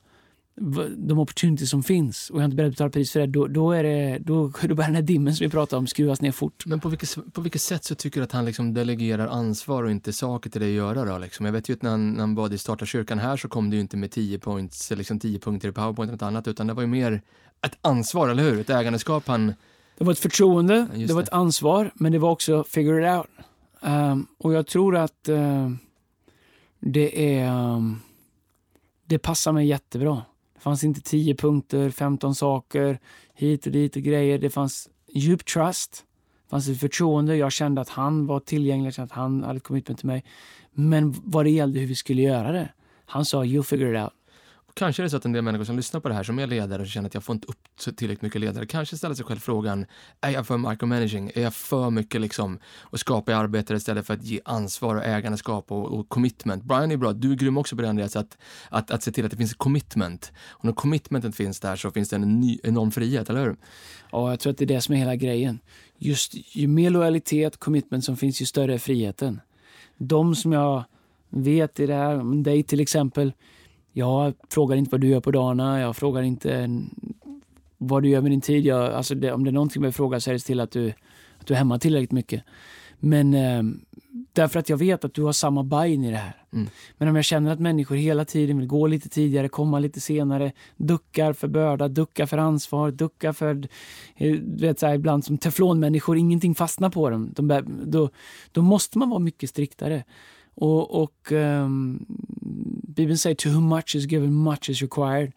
de 0.97 1.19
opportunities 1.19 1.69
som 1.69 1.83
finns 1.83 2.29
och 2.29 2.35
jag 2.35 2.41
är 2.41 2.45
inte 2.45 2.55
beredd 2.55 2.67
att 2.67 2.73
betala 2.73 2.89
pris 2.89 3.11
för 3.11 3.19
det, 3.19 3.27
då, 3.27 3.47
då, 3.47 3.71
är 3.71 3.83
det, 3.83 4.19
då, 4.19 4.51
då 4.61 4.75
börjar 4.75 4.87
den 4.87 4.95
här 4.95 5.01
dimmen 5.01 5.35
som 5.35 5.43
vi 5.43 5.49
pratade 5.49 5.77
om 5.77 5.87
skruvas 5.87 6.21
ner 6.21 6.31
fort. 6.31 6.65
Men 6.65 6.79
på 6.79 6.89
vilket, 6.89 7.33
på 7.33 7.41
vilket 7.41 7.61
sätt 7.61 7.83
så 7.83 7.95
tycker 7.95 8.19
du 8.19 8.23
att 8.23 8.31
han 8.31 8.45
liksom 8.45 8.73
delegerar 8.73 9.27
ansvar 9.27 9.83
och 9.83 9.91
inte 9.91 10.13
saker 10.13 10.49
till 10.49 10.61
dig 10.61 10.69
att 10.69 10.75
göra 10.75 11.05
då? 11.05 11.17
Liksom? 11.17 11.45
Jag 11.45 11.53
vet 11.53 11.69
ju 11.69 11.73
att 11.73 11.81
när 11.81 11.89
han, 11.89 12.13
när 12.13 12.19
han 12.19 12.35
bad 12.35 12.53
i 12.53 12.57
starta 12.57 12.85
kyrkan 12.85 13.19
här 13.19 13.37
så 13.37 13.47
kom 13.47 13.69
det 13.69 13.75
ju 13.75 13.81
inte 13.81 13.97
med 13.97 14.11
10 14.11 14.39
points, 14.39 14.91
liksom 14.91 15.19
10 15.19 15.39
punkter 15.39 15.69
i 15.69 15.71
powerpoint 15.71 16.09
eller 16.09 16.11
något 16.11 16.21
annat, 16.21 16.47
utan 16.47 16.67
det 16.67 16.73
var 16.73 16.81
ju 16.81 16.87
mer 16.87 17.21
ett 17.65 17.77
ansvar, 17.81 18.29
eller 18.29 18.43
hur? 18.43 18.59
Ett 18.59 18.69
ägandeskap 18.69 19.27
han... 19.27 19.53
Det 19.97 20.03
var 20.03 20.11
ett 20.11 20.19
förtroende, 20.19 20.87
ja, 20.93 21.07
det 21.07 21.13
var 21.13 21.21
ett 21.21 21.29
ansvar, 21.29 21.91
men 21.95 22.11
det 22.11 22.19
var 22.19 22.31
också 22.31 22.63
figure 22.63 23.01
it 23.01 23.17
out. 23.17 23.27
Um, 23.81 24.27
och 24.37 24.53
jag 24.53 24.67
tror 24.67 24.95
att 24.97 25.29
uh, 25.29 25.69
det 26.79 27.37
är... 27.37 27.51
Um, 27.51 28.01
det 29.07 29.19
passar 29.19 29.51
mig 29.51 29.67
jättebra 29.67 30.21
fanns 30.65 30.83
inte 30.83 31.01
10 31.01 31.35
punkter, 31.35 31.89
15 31.89 32.35
saker, 32.35 32.99
hit 33.33 33.65
och 33.65 33.71
dit 33.71 33.95
och 33.95 34.01
grejer. 34.01 34.39
Det 34.39 34.49
fanns 34.49 34.89
djup 35.13 35.45
trust. 35.45 36.05
Det 36.43 36.49
fanns 36.49 36.69
ett 36.69 36.79
förtroende. 36.79 37.35
Jag 37.35 37.51
kände 37.51 37.81
att 37.81 37.89
han 37.89 38.25
var 38.25 38.39
tillgänglig, 38.39 38.99
att 38.99 39.11
han 39.11 39.43
hade 39.43 39.59
kommit 39.59 39.87
med 39.87 39.97
till 39.97 40.07
mig. 40.07 40.23
Men 40.71 41.15
vad 41.23 41.45
det 41.45 41.49
gällde 41.49 41.79
hur 41.79 41.87
vi 41.87 41.95
skulle 41.95 42.21
göra 42.21 42.51
det. 42.51 42.69
Han 43.05 43.25
sa, 43.25 43.45
you 43.45 43.63
figure 43.63 43.97
it 43.97 44.03
out. 44.03 44.13
Kanske 44.77 45.01
är 45.01 45.03
det 45.03 45.09
så 45.09 45.17
att 45.17 45.25
en 45.25 45.31
del 45.31 45.41
människor 45.41 45.65
som 45.65 45.75
lyssnar 45.75 45.99
på 45.99 46.07
det 46.09 46.15
här 46.15 46.23
som 46.23 46.39
är 46.39 46.47
ledare 46.47 46.81
och 46.81 46.87
känner 46.87 47.07
att 47.07 47.13
jag 47.13 47.23
får 47.23 47.35
inte 47.35 47.47
upp 47.47 47.57
tillräckligt 47.97 48.21
mycket 48.21 48.41
ledare, 48.41 48.65
kanske 48.65 48.97
ställer 48.97 49.15
sig 49.15 49.25
själv 49.25 49.39
frågan, 49.39 49.85
är 50.21 50.29
jag 50.29 50.47
för 50.47 50.57
micromanaging? 50.57 51.31
Är 51.35 51.41
jag 51.41 51.53
för 51.53 51.89
mycket 51.89 52.21
liksom 52.21 52.59
och 52.81 52.99
skapa 52.99 53.31
i 53.31 53.35
arbete 53.35 53.73
istället 53.73 54.07
för 54.07 54.13
att 54.13 54.23
ge 54.23 54.39
ansvar 54.45 54.95
och 54.95 55.03
ägandeskap 55.03 55.71
och, 55.71 55.99
och 55.99 56.09
commitment? 56.09 56.63
Brian 56.63 56.91
är 56.91 56.97
bra, 56.97 57.13
du 57.13 57.31
är 57.31 57.35
grym 57.35 57.57
också 57.57 57.75
på 57.75 57.81
det 57.81 57.89
Andreas, 57.89 58.15
att, 58.15 58.37
att, 58.69 58.91
att 58.91 59.03
se 59.03 59.11
till 59.11 59.25
att 59.25 59.31
det 59.31 59.37
finns 59.37 59.53
commitment. 59.53 60.31
Och 60.49 60.65
när 60.65 60.73
commitmentet 60.73 61.35
finns 61.35 61.59
där 61.59 61.75
så 61.75 61.91
finns 61.91 62.09
det 62.09 62.15
en 62.15 62.39
ny, 62.39 62.59
enorm 62.63 62.91
frihet, 62.91 63.29
eller 63.29 63.45
hur? 63.45 63.55
Ja, 64.11 64.29
jag 64.29 64.39
tror 64.39 64.51
att 64.51 64.57
det 64.57 64.65
är 64.65 64.67
det 64.67 64.81
som 64.81 64.95
är 64.95 64.99
hela 64.99 65.15
grejen. 65.15 65.59
Just 65.97 66.33
ju 66.55 66.67
mer 66.67 66.89
lojalitet, 66.89 67.57
commitment 67.57 68.05
som 68.05 68.17
finns, 68.17 68.41
ju 68.41 68.45
större 68.45 68.73
är 68.73 68.77
friheten. 68.77 69.41
De 69.97 70.35
som 70.35 70.51
jag 70.51 70.83
vet 71.29 71.79
i 71.79 71.85
det 71.85 71.95
här, 71.95 72.43
dig 72.43 72.63
till 72.63 72.79
exempel, 72.79 73.33
jag 73.97 74.33
frågar 74.49 74.75
inte 74.75 74.91
vad 74.91 75.01
du 75.01 75.07
gör 75.07 75.19
på 75.19 75.31
dagarna, 75.31 75.79
jag 75.79 75.95
frågar 75.95 76.21
inte 76.21 76.81
vad 77.77 78.03
du 78.03 78.09
gör 78.09 78.21
med 78.21 78.31
din 78.31 78.41
tid. 78.41 78.65
Jag, 78.65 78.93
alltså 78.93 79.15
det, 79.15 79.31
om 79.31 79.43
det 79.43 79.49
är 79.49 79.51
någonting 79.51 79.83
jag 79.83 79.95
frågar 79.95 80.19
så 80.19 80.29
är 80.29 80.33
det 80.33 80.39
till 80.39 80.59
att 80.59 80.71
du, 80.71 80.93
att 81.39 81.47
du 81.47 81.53
är 81.53 81.57
hemma 81.57 81.79
tillräckligt 81.79 82.11
mycket. 82.11 82.43
Men 82.99 83.33
eh, 83.33 83.63
därför 84.33 84.59
att 84.59 84.69
jag 84.69 84.77
vet 84.77 85.05
att 85.05 85.13
du 85.13 85.23
har 85.23 85.31
samma 85.31 85.63
buy-in 85.63 86.03
i 86.03 86.11
det 86.11 86.17
här. 86.17 86.35
Mm. 86.53 86.67
Men 86.97 87.07
om 87.07 87.15
jag 87.15 87.25
känner 87.25 87.51
att 87.51 87.59
människor 87.59 87.95
hela 87.95 88.25
tiden 88.25 88.57
vill 88.57 88.67
gå 88.67 88.87
lite 88.87 89.09
tidigare, 89.09 89.49
komma 89.49 89.79
lite 89.79 89.99
senare, 89.99 90.51
duckar 90.77 91.33
för 91.33 91.47
börda, 91.47 91.87
duckar 91.87 92.25
för 92.25 92.37
ansvar, 92.37 92.91
duckar 92.91 93.33
för... 93.33 93.67
Eh, 94.15 94.35
vet, 94.41 94.79
så 94.79 94.87
här, 94.87 94.95
ibland 94.95 95.25
som 95.25 95.37
teflonmänniskor, 95.37 96.17
ingenting 96.17 96.55
fastnar 96.55 96.89
på 96.89 97.09
dem. 97.09 97.33
De, 97.35 97.63
då, 97.85 98.09
då 98.51 98.61
måste 98.61 98.97
man 98.97 99.09
vara 99.09 99.19
mycket 99.19 99.49
striktare. 99.49 100.03
Och, 100.55 101.03
och 101.03 101.31
um, 101.31 102.05
Bibeln 102.95 103.17
säger 103.17 103.35
to 103.35 103.49
whom 103.49 103.67
much 103.69 103.95
is 103.95 104.05
given, 104.05 104.33
much 104.33 104.69
is 104.69 104.81
required. 104.81 105.31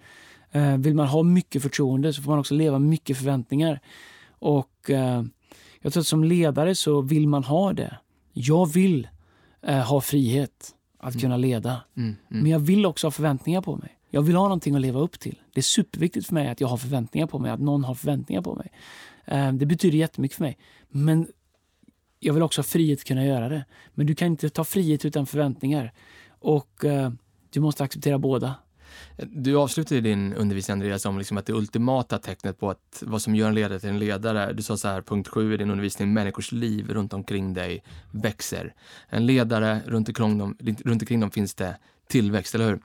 Uh, 0.57 0.77
vill 0.77 0.94
man 0.94 1.07
ha 1.07 1.23
mycket 1.23 1.62
förtroende 1.62 2.12
så 2.12 2.23
får 2.23 2.31
man 2.31 2.38
också 2.38 2.55
leva 2.55 2.79
mycket 2.79 3.16
förväntningar. 3.16 3.81
Och 4.31 4.90
uh, 4.90 5.23
jag 5.81 5.92
tror 5.92 6.01
att 6.01 6.07
som 6.07 6.25
ledare 6.25 6.75
så 6.75 7.01
vill 7.01 7.29
man 7.29 7.44
ha 7.44 7.73
det. 7.73 7.99
Jag 8.33 8.73
vill 8.73 9.09
uh, 9.68 9.75
ha 9.75 10.01
frihet 10.01 10.75
att 10.99 11.14
mm. 11.14 11.21
kunna 11.21 11.37
leda. 11.37 11.81
Mm, 11.97 12.16
mm. 12.31 12.42
Men 12.42 12.53
jag 12.53 12.59
vill 12.59 12.87
också 12.87 13.07
ha 13.07 13.12
förväntningar 13.12 13.61
på 13.62 13.77
mig. 13.77 13.99
Jag 14.11 14.23
vill 14.23 14.37
ha 14.37 14.42
någonting 14.42 14.75
att 14.75 14.81
leva 14.81 15.01
upp 15.01 15.21
till. 15.21 15.38
Det 15.55 15.61
är 15.61 15.62
superviktigt 15.62 16.27
för 16.27 16.35
mig 16.35 16.49
att 16.49 16.61
jag 16.61 16.68
har 16.68 16.77
förväntningar 16.77 17.27
på 17.27 17.38
mig, 17.38 17.51
att 17.51 17.61
någon 17.61 17.85
har 17.85 17.94
förväntningar 17.94 18.42
på 18.42 18.55
mig. 18.55 18.73
Det 19.53 19.66
betyder 19.66 19.99
jättemycket 19.99 20.37
för 20.37 20.44
mig. 20.44 20.59
Men 20.88 21.27
jag 22.21 22.35
vill 22.35 22.42
också 22.42 22.59
ha 22.59 22.64
frihet 22.64 22.99
att 22.99 23.05
kunna 23.05 23.25
göra 23.25 23.49
det. 23.49 23.64
Men 23.94 24.07
du 24.07 24.14
kan 24.14 24.29
inte 24.29 24.49
ta 24.49 24.64
frihet 24.64 25.05
utan 25.05 25.27
förväntningar. 25.27 25.92
Och 26.29 26.85
du 27.50 27.61
måste 27.61 27.84
acceptera 27.84 28.18
båda. 28.18 28.54
Du 29.16 29.56
avslutade 29.56 30.00
din 30.00 30.34
undervisning 30.34 30.72
Andreas 30.72 31.06
om 31.06 31.18
liksom 31.18 31.38
att 31.38 31.46
det 31.46 31.52
ultimata 31.52 32.18
tecknet 32.18 32.58
på 32.61 32.70
att 32.70 33.02
vad 33.06 33.22
som 33.22 33.34
gör 33.34 33.48
en 33.48 33.54
ledare 33.54 33.80
till 33.80 33.88
en 33.88 33.98
ledare, 33.98 34.52
du 34.52 34.62
sa 34.62 34.76
så 34.76 34.88
här, 34.88 35.02
punkt 35.02 35.28
sju 35.28 35.54
i 35.54 35.56
din 35.56 35.70
undervisning, 35.70 36.12
människors 36.12 36.52
liv 36.52 36.90
runt 36.90 37.12
omkring 37.12 37.54
dig 37.54 37.82
växer. 38.11 38.74
En 39.08 39.26
ledare, 39.26 39.80
runt 39.87 40.08
omkring 40.08 40.38
dem, 40.38 40.56
runt 40.61 41.02
omkring 41.02 41.20
dem 41.20 41.30
finns 41.30 41.54
det 41.54 41.76
tillväxt, 42.08 42.54
eller 42.54 42.68
hur? 42.68 42.80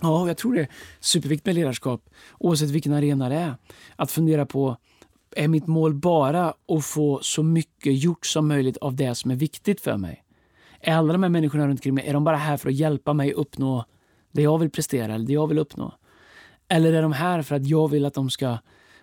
Ja, 0.00 0.28
jag 0.28 0.36
tror 0.36 0.54
det 0.54 0.60
är 0.60 0.68
superviktigt 1.00 1.46
med 1.46 1.54
ledarskap, 1.54 2.10
oavsett 2.38 2.70
vilken 2.70 2.92
arena 2.92 3.28
det 3.28 3.34
är. 3.34 3.54
Att 3.96 4.10
fundera 4.10 4.46
på, 4.46 4.76
är 5.36 5.48
mitt 5.48 5.66
mål 5.66 5.94
bara 5.94 6.54
att 6.68 6.84
få 6.84 7.20
så 7.22 7.42
mycket 7.42 8.02
gjort 8.02 8.26
som 8.26 8.48
möjligt 8.48 8.76
av 8.76 8.96
det 8.96 9.14
som 9.14 9.30
är 9.30 9.34
viktigt 9.34 9.80
för 9.80 9.96
mig? 9.96 10.24
Är 10.80 10.96
alla 10.96 11.12
de 11.12 11.22
här 11.22 11.30
människorna 11.30 11.66
runt 11.66 11.78
omkring 11.78 11.94
mig, 11.94 12.06
är 12.06 12.12
de 12.12 12.24
bara 12.24 12.36
här 12.36 12.56
för 12.56 12.68
att 12.68 12.74
hjälpa 12.74 13.12
mig 13.12 13.32
uppnå 13.32 13.84
det 14.36 14.42
jag 14.42 14.58
vill 14.58 14.70
prestera 14.70 15.14
eller 15.14 15.26
det 15.26 15.32
jag 15.32 15.46
vill 15.46 15.58
uppnå? 15.58 15.94
Eller 16.68 16.92
är 16.92 17.02
de 17.02 17.12
här 17.12 17.42
för 17.42 17.54
att 17.54 17.66
jag 17.66 17.88
vill 17.88 18.04
att 18.04 18.14
de 18.14 18.30
ska 18.30 18.58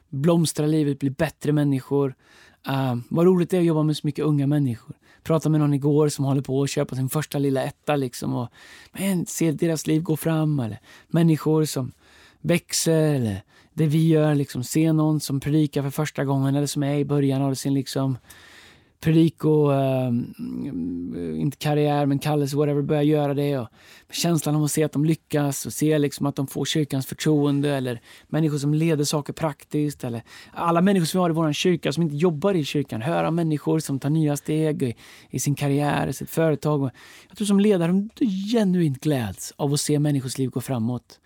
blomstra 0.09 0.65
livet, 0.65 0.99
bli 0.99 1.09
bättre 1.09 1.51
människor? 1.51 2.15
Uh, 2.69 2.95
vad 3.09 3.25
roligt 3.25 3.49
det 3.49 3.57
är 3.57 3.61
att 3.61 3.67
jobba 3.67 3.83
med 3.83 3.97
så 3.97 4.07
mycket 4.07 4.25
unga 4.25 4.47
människor. 4.47 4.95
Prata 5.23 5.49
med 5.49 5.59
någon 5.59 5.73
igår 5.73 6.09
som 6.09 6.25
håller 6.25 6.41
på 6.41 6.63
att 6.63 6.69
köpa 6.69 6.95
sin 6.95 7.09
första 7.09 7.39
lilla 7.39 7.63
etta 7.63 7.95
liksom 7.95 8.33
och 8.33 8.49
men, 8.91 9.25
se 9.25 9.51
deras 9.51 9.87
liv 9.87 10.01
gå 10.01 10.17
fram. 10.17 10.59
Eller 10.59 10.79
människor 11.07 11.65
som 11.65 11.91
växer 12.41 13.13
eller 13.13 13.43
det 13.73 13.85
vi 13.85 14.07
gör, 14.07 14.35
liksom 14.35 14.63
se 14.63 14.93
någon 14.93 15.19
som 15.19 15.39
predikar 15.39 15.81
för 15.81 15.89
första 15.89 16.25
gången 16.25 16.55
eller 16.55 16.67
som 16.67 16.83
är 16.83 16.95
i 16.95 17.05
början 17.05 17.41
av 17.41 17.53
sin 17.53 17.73
liksom 17.73 18.17
Perico, 19.03 19.71
uh, 19.71 20.07
inte 21.41 21.57
karriär, 21.57 22.05
men 22.05 22.19
kallelse, 22.19 22.57
whatever, 22.57 22.81
börjar 22.81 23.01
göra 23.01 23.33
det. 23.33 23.57
Och 23.57 23.67
känslan 24.11 24.55
av 24.55 24.63
att 24.63 24.71
se 24.71 24.83
att 24.83 24.91
de 24.91 25.05
lyckas 25.05 25.65
och 25.65 25.73
se 25.73 25.97
liksom 25.97 26.25
att 26.25 26.35
de 26.35 26.47
får 26.47 26.65
kyrkans 26.65 27.05
förtroende 27.05 27.69
eller 27.69 28.01
människor 28.27 28.57
som 28.57 28.73
leder 28.73 29.03
saker 29.03 29.33
praktiskt. 29.33 30.03
Eller 30.03 30.23
alla 30.51 30.81
människor 30.81 31.05
som 31.05 31.17
vi 31.17 31.21
har 31.21 31.29
i 31.29 31.33
vår 31.33 31.53
kyrka 31.53 31.93
som 31.93 32.03
inte 32.03 32.15
jobbar 32.15 32.53
i 32.53 32.65
kyrkan. 32.65 33.01
Höra 33.01 33.31
människor 33.31 33.79
som 33.79 33.99
tar 33.99 34.09
nya 34.09 34.37
steg 34.37 34.83
i, 34.83 34.95
i 35.29 35.39
sin 35.39 35.55
karriär, 35.55 36.07
i 36.07 36.13
sitt 36.13 36.29
företag. 36.29 36.89
Jag 37.27 37.37
tror 37.37 37.45
som 37.45 37.59
ledare, 37.59 37.91
de 37.91 38.25
genuint 38.51 38.99
gläds 38.99 39.53
av 39.55 39.73
att 39.73 39.79
se 39.79 39.99
människors 39.99 40.37
liv 40.37 40.49
gå 40.49 40.61
framåt. 40.61 41.19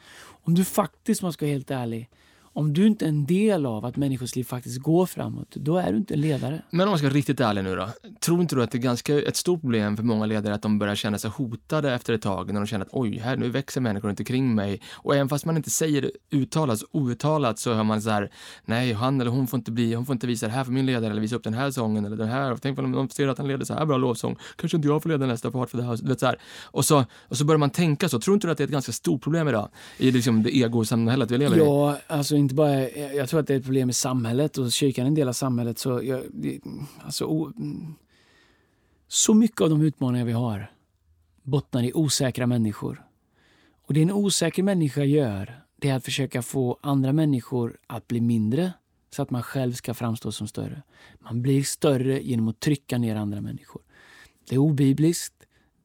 Om 0.44 0.56
du 0.56 0.66
faktiskt, 0.66 1.22
om 1.22 1.26
man 1.26 1.34
ska 1.34 1.46
vara 1.46 1.54
helt 1.54 1.72
ärlig, 1.72 2.10
om 2.58 2.74
du 2.74 2.88
inte 2.88 3.06
är 3.06 3.10
en 3.10 3.26
del 3.26 3.66
av 3.66 3.86
att 3.86 3.98
människors 3.98 4.36
liv 4.36 4.44
faktiskt 4.44 4.78
går 4.82 5.06
framåt, 5.06 5.48
då 5.56 5.78
är 5.78 5.92
du 5.92 5.98
inte 5.98 6.14
en 6.14 6.22
ledare. 6.22 6.62
Men 6.70 6.82
om 6.82 6.90
man 6.90 6.98
ska 6.98 7.08
vara 7.08 7.16
riktigt 7.16 7.40
ärlig 7.40 7.64
nu 7.64 7.76
då. 7.76 7.90
Tror 8.20 8.42
inte 8.42 8.56
du 8.56 8.64
att 8.64 8.72
det 8.72 8.78
är 8.78 8.82
ganska 8.82 9.22
ett 9.22 9.36
stort 9.36 9.62
problem 9.62 9.98
för 9.98 10.04
många 10.04 10.26
ledare 10.26 10.54
att 10.54 10.62
de 10.62 10.80
börjar 10.80 10.96
känna 10.96 11.18
sig 11.18 11.30
hotade 11.30 11.94
efter 11.94 12.14
ett 12.14 12.22
tag 12.22 12.54
när 12.54 12.60
de 12.60 12.68
känner 12.68 12.86
att 12.86 12.92
oj, 12.92 13.18
här 13.18 13.38
nu 13.38 13.50
växer 13.50 13.82
människor 13.82 14.08
runt 14.08 14.20
omkring 14.20 14.56
mig. 14.56 14.82
Och 14.94 15.16
även 15.16 15.30
fast 15.30 15.46
man 15.46 15.58
inte 15.58 15.70
säger 15.70 16.02
det 16.02 16.12
uttalat, 16.38 16.84
outtalat 16.92 17.60
så 17.60 17.74
hör 17.74 17.84
man 17.84 18.02
så 18.02 18.10
här, 18.10 18.32
nej, 18.66 18.94
han 18.94 19.22
eller 19.22 19.32
hon 19.32 19.48
får 19.48 19.58
inte 19.58 19.72
bli, 19.72 19.94
hon 19.94 20.06
får 20.06 20.14
inte 20.14 20.28
visa 20.28 20.48
det 20.48 20.54
här 20.54 20.64
för 20.64 20.72
min 20.72 20.86
ledare 20.86 21.12
eller 21.12 21.22
visa 21.22 21.36
upp 21.36 21.44
den 21.44 21.54
här 21.54 21.72
sången 21.72 22.06
eller 22.06 22.18
den 22.18 22.30
här. 22.30 22.58
Tänk 22.62 22.80
om 22.80 22.92
de 22.92 23.10
ser 23.10 23.28
att 23.28 23.38
han 23.38 23.48
leder 23.48 23.66
så 23.66 23.74
här 23.74 23.86
bra 23.86 23.98
lovsång, 23.98 24.38
kanske 24.56 24.78
inte 24.78 24.88
jag 24.88 25.04
får 25.04 25.10
leda 25.10 25.26
nästa 25.26 25.52
part 25.52 25.70
för 25.70 25.78
det 25.78 25.84
här. 25.84 26.08
Vet, 26.08 26.20
så 26.20 26.26
här. 26.26 26.40
Och, 26.64 26.86
så, 26.86 27.06
och 27.28 27.38
så 27.38 27.46
börjar 27.46 27.60
man 27.60 27.70
tänka 27.70 28.10
så. 28.10 28.20
Tror 28.20 28.34
inte 28.34 28.48
du 28.48 28.52
att 28.52 28.58
det 28.58 28.64
är 28.64 28.66
ett 28.66 28.72
ganska 28.72 28.92
stort 28.92 29.22
problem 29.22 29.48
idag 29.48 29.70
i 29.98 30.12
liksom 30.12 30.44
det 30.44 30.58
egosamhället 30.58 31.32
vi 31.32 31.38
lever 31.38 31.56
i? 31.56 31.60
Ja, 31.60 31.98
alltså 32.08 32.36
inte 32.48 32.56
bara 32.56 32.90
jag 32.90 33.30
tror 33.30 33.40
att 33.40 33.48
det 33.48 33.54
är 33.54 33.58
ett 33.58 33.64
problem 33.64 33.90
i 33.90 33.94
samhället 33.94 34.58
och 34.58 34.72
kyrkan 34.72 35.06
är 35.06 35.08
en 35.08 35.16
del 35.16 35.28
av 35.28 35.34
samhället. 35.34 35.80
Så, 35.80 36.04
jag, 36.04 36.24
alltså, 37.02 37.26
o, 37.26 37.54
så 39.08 39.34
mycket 39.34 39.62
av 39.62 39.70
de 39.70 39.82
utmaningar 39.82 40.26
vi 40.26 40.32
har 40.32 40.72
bottnar 41.44 41.84
i 41.84 41.94
osäkra 41.94 42.48
människor. 42.48 43.04
Och 43.88 43.94
det 43.94 44.02
en 44.02 44.12
osäker 44.12 44.64
människa 44.64 45.04
gör, 45.04 45.62
det 45.76 45.90
är 45.90 45.96
att 45.96 46.06
försöka 46.06 46.42
få 46.42 46.80
andra 46.82 47.14
människor 47.14 47.78
att 47.88 48.08
bli 48.08 48.22
mindre 48.22 48.74
så 49.10 49.22
att 49.22 49.30
man 49.30 49.44
själv 49.44 49.74
ska 49.74 49.94
framstå 49.94 50.32
som 50.32 50.48
större. 50.48 50.84
Man 51.20 51.42
blir 51.42 51.64
större 51.64 52.22
genom 52.22 52.48
att 52.48 52.60
trycka 52.60 52.98
ner 52.98 53.16
andra 53.16 53.42
människor. 53.42 53.82
Det 54.50 54.56
är 54.56 54.60
obibliskt, 54.60 55.34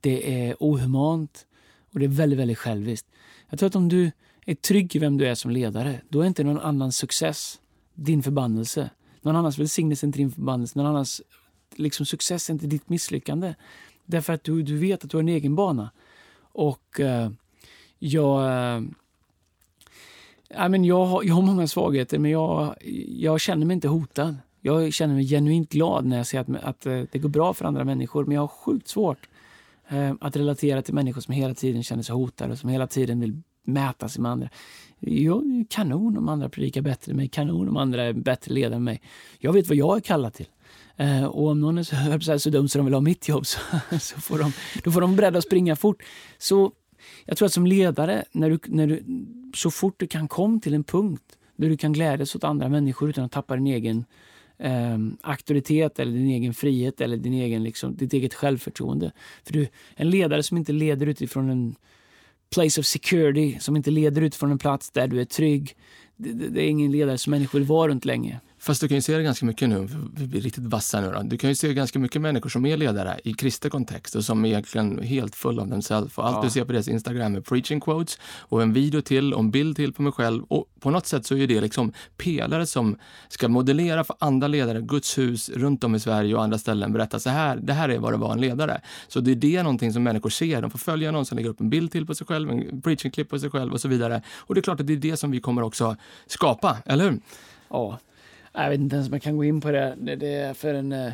det 0.01 0.47
är 0.49 0.57
ohumant 0.61 1.47
och 1.93 1.99
det 1.99 2.05
är 2.05 2.09
väldigt, 2.09 2.39
väldigt 2.39 2.59
själviskt. 2.59 3.07
Jag 3.49 3.59
tror 3.59 3.67
att 3.67 3.77
om 3.77 3.89
du 3.89 4.11
är 4.47 4.55
trygg 4.55 4.97
i 4.97 4.99
vem 4.99 5.19
du 5.19 5.27
är 5.27 5.35
som 5.35 5.51
ledare, 5.51 6.01
då 6.09 6.21
är 6.21 6.27
inte 6.27 6.45
någon 6.45 6.61
annans 6.61 6.97
success 6.97 7.61
din 7.95 8.23
förbannelse. 8.23 8.91
Någon 9.21 9.37
annans 9.37 9.59
välsignelse 9.59 10.05
är 10.05 10.09
inte 10.09 10.19
din 10.19 10.31
förbannelse. 10.31 10.79
Någon 10.79 10.87
annans 10.87 11.23
liksom, 11.77 12.07
success 12.07 12.49
är 12.49 12.53
inte 12.53 12.67
ditt 12.67 12.89
misslyckande. 12.89 13.55
Därför 14.05 14.33
att 14.33 14.45
du, 14.45 14.63
du 14.63 14.77
vet 14.77 15.05
att 15.05 15.11
du 15.11 15.17
har 15.17 15.23
en 15.23 15.29
egen 15.29 15.55
bana. 15.55 15.91
Och 16.53 17.01
eh, 17.01 17.31
jag... 17.99 18.47
Eh, 18.77 18.83
I 20.67 20.69
men 20.69 20.85
jag, 20.85 21.07
har, 21.07 21.23
jag 21.23 21.35
har 21.35 21.43
många 21.43 21.67
svagheter, 21.67 22.19
men 22.19 22.31
jag, 22.31 22.75
jag 23.09 23.41
känner 23.41 23.67
mig 23.67 23.75
inte 23.75 23.89
hotad. 23.89 24.37
Jag 24.61 24.93
känner 24.93 25.15
mig 25.15 25.25
genuint 25.29 25.71
glad 25.71 26.07
när 26.07 26.17
jag 26.17 26.27
ser 26.27 26.41
att, 26.41 26.49
att 26.63 26.87
eh, 26.87 27.03
det 27.13 27.19
går 27.19 27.29
bra 27.29 27.55
för 27.55 27.65
andra 27.65 27.85
människor, 27.85 28.25
men 28.25 28.35
jag 28.35 28.43
har 28.43 28.49
sjukt 28.49 28.89
svårt 28.89 29.29
eh, 29.89 30.15
att 30.21 30.37
relatera 30.37 30.83
till 30.83 30.95
människor 30.95 31.21
som 31.21 31.35
hela 31.35 31.55
tiden 31.55 31.83
känner 31.83 32.03
sig 32.03 32.15
hotade 32.15 32.53
och 32.53 32.59
som 32.59 32.71
hela 32.71 32.87
tiden 32.87 33.21
vill 33.21 33.43
mäta 33.65 34.09
sig 34.09 34.23
med 34.23 34.33
andra. 34.33 34.49
Jo, 35.01 35.65
kanon 35.71 36.19
om 36.19 36.29
andra 36.29 36.49
predikar 36.49 36.83
bättre 36.83 37.11
än 37.11 37.17
mig, 37.17 37.29
kanon 37.29 37.69
om 37.69 37.77
andra 37.77 38.03
är 38.03 38.13
bättre 38.13 38.55
ledare 38.55 38.75
än 38.75 38.85
mig. 38.85 39.03
Jag 39.39 39.53
vet 39.53 39.69
vad 39.69 39.77
jag 39.77 39.97
är 39.97 40.01
kallad 40.01 40.35
till. 40.35 40.47
Eh, 40.97 41.25
och 41.25 41.49
om 41.49 41.61
någon 41.61 41.79
är 41.79 41.83
så, 41.83 42.21
så, 42.21 42.39
så 42.39 42.51
dum 42.51 42.69
så 42.69 42.79
de 42.79 42.85
vill 42.85 42.95
ha 42.95 43.01
mitt 43.01 43.29
jobb 43.29 43.47
så, 43.47 43.59
så 44.01 44.21
får 44.21 44.39
de, 44.39 44.53
då 44.85 44.91
får 44.91 45.01
de 45.01 45.17
beredda 45.17 45.39
att 45.39 45.45
springa 45.45 45.77
fort. 45.77 46.03
Så 46.39 46.73
jag 47.25 47.37
tror 47.37 47.47
att 47.47 47.53
som 47.53 47.67
ledare, 47.67 48.25
när 48.33 48.51
du, 48.51 48.59
när 48.67 48.87
du, 48.87 49.05
så 49.55 49.71
fort 49.71 49.95
du 49.99 50.07
kan 50.07 50.29
komma 50.29 50.61
till 50.61 50.75
en 50.75 50.85
punkt 50.85 51.39
där 51.57 51.69
du 51.69 51.77
kan 51.77 51.93
glädjas 51.93 52.37
åt 52.37 52.45
andra 52.45 52.69
människor 52.69 53.11
utan 53.11 53.25
att 53.25 53.33
tappa 53.33 53.57
din 53.57 53.67
egen 53.67 54.05
eh, 54.59 54.99
auktoritet 55.21 55.99
eller 55.99 56.13
din 56.13 56.29
egen 56.29 56.55
frihet 56.55 57.01
eller 57.01 57.17
din 57.17 57.33
egen, 57.33 57.63
liksom, 57.63 57.97
ditt 57.97 58.13
eget 58.13 58.35
självförtroende. 58.35 59.13
För 59.45 59.53
du, 59.53 59.69
en 59.95 60.11
ledare 60.11 60.43
som 60.43 60.57
inte 60.57 60.73
leder 60.73 61.07
utifrån 61.07 61.51
en 61.51 61.75
place 62.53 62.81
of 62.81 62.87
security 62.87 63.59
som 63.61 63.77
inte 63.77 63.91
leder 63.91 64.23
ut 64.23 64.35
från 64.35 64.51
en 64.51 64.59
plats 64.59 64.91
där 64.91 65.09
du 65.09 65.21
är 65.21 65.25
trygg. 65.25 65.77
Det, 66.17 66.33
det, 66.33 66.49
det 66.49 66.63
är 66.63 66.69
ingen 66.69 66.93
ledare 66.93 67.19
som 67.19 67.31
människor 67.31 67.59
vill 67.59 67.69
vara 67.69 67.89
runt 67.89 68.05
länge. 68.05 68.41
Fast 68.63 68.81
du 68.81 68.89
kan 68.89 68.95
ju 68.95 69.03
se 69.03 69.17
det 69.17 69.23
ganska 69.23 69.47
mycket 69.47 69.69
nu, 69.69 69.89
vi 70.15 70.27
blir 70.27 70.41
riktigt 70.41 70.65
vassa 70.65 71.01
nu 71.01 71.11
då. 71.13 71.23
Du 71.23 71.39
kan 71.39 71.51
ju 71.51 71.57
se 71.57 71.75
ganska 71.75 71.99
mycket 71.99 72.23
människor 72.23 72.51
som 72.51 72.67
är 72.67 72.77
ledare 72.77 73.21
i 73.25 73.35
kristen 73.35 73.71
kontext 73.71 74.15
och 74.15 74.25
som 74.25 74.45
är 74.45 74.49
egentligen 74.49 75.03
helt 75.03 75.35
full 75.35 75.59
av 75.59 75.69
themselves. 75.69 76.19
Och 76.19 76.27
allt 76.27 76.37
ja. 76.37 76.43
du 76.43 76.51
ser 76.51 76.65
på 76.65 76.73
deras 76.73 76.89
Instagram 76.89 77.35
är 77.35 77.41
preaching 77.41 77.81
quotes 77.81 78.19
och 78.39 78.63
en 78.63 78.73
video 78.73 79.01
till 79.01 79.35
och 79.35 79.41
en 79.41 79.51
bild 79.51 79.77
till 79.77 79.93
på 79.93 80.03
mig 80.03 80.13
själv. 80.13 80.43
Och 80.43 80.67
på 80.81 80.91
något 80.91 81.07
sätt 81.07 81.27
så 81.27 81.37
är 81.37 81.47
det 81.47 81.61
liksom 81.61 81.93
pelare 82.17 82.67
som 82.67 82.99
ska 83.29 83.49
modellera 83.49 84.05
för 84.05 84.17
andra 84.19 84.49
ledare, 84.49 84.81
Guds 84.81 85.19
hus 85.19 85.49
runt 85.49 85.85
om 85.85 85.95
i 85.95 86.01
Sverige 86.01 86.35
och 86.35 86.43
andra 86.43 86.59
ställen, 86.59 86.93
berätta 86.93 87.19
så 87.19 87.31
här, 87.31 87.57
det 87.57 87.73
här 87.73 87.89
är 87.89 87.99
vad 87.99 88.13
det 88.13 88.19
var 88.19 88.33
en 88.33 88.41
ledare. 88.41 88.81
Så 89.09 89.21
det 89.21 89.31
är 89.31 89.37
det 89.37 89.63
någonting 89.63 89.93
som 89.93 90.03
människor 90.03 90.31
ser. 90.31 90.63
De 90.63 90.71
får 90.71 90.79
följa 90.79 91.11
någon 91.11 91.27
som 91.27 91.37
lägger 91.37 91.51
upp 91.51 91.61
en 91.61 91.71
bild 91.71 91.93
till 91.93 92.07
på 92.07 92.15
sig 92.15 92.27
själv, 92.27 92.51
en 92.51 92.83
preaching-klipp 92.83 93.29
på 93.29 93.39
sig 93.39 93.51
själv 93.51 93.73
och 93.73 93.81
så 93.81 93.89
vidare. 93.89 94.23
Och 94.37 94.55
det 94.55 94.61
är 94.61 94.63
klart 94.63 94.81
att 94.81 94.87
det 94.87 94.93
är 94.93 94.97
det 94.97 95.17
som 95.17 95.31
vi 95.31 95.41
kommer 95.41 95.63
också 95.63 95.97
skapa, 96.27 96.77
eller 96.87 97.11
hur? 97.11 97.21
Ja, 97.69 97.99
jag 98.53 98.71
vet 98.71 98.81
inte 98.81 98.97
ens 98.97 99.09
om 99.09 99.13
jag 99.13 99.23
kan 99.23 99.37
gå 99.37 99.45
in 99.45 99.61
på 99.61 99.71
det. 99.71 99.97
det, 100.17 100.35
är 100.35 100.55
för 100.55 100.75
en, 100.75 100.93
eh, 100.93 101.13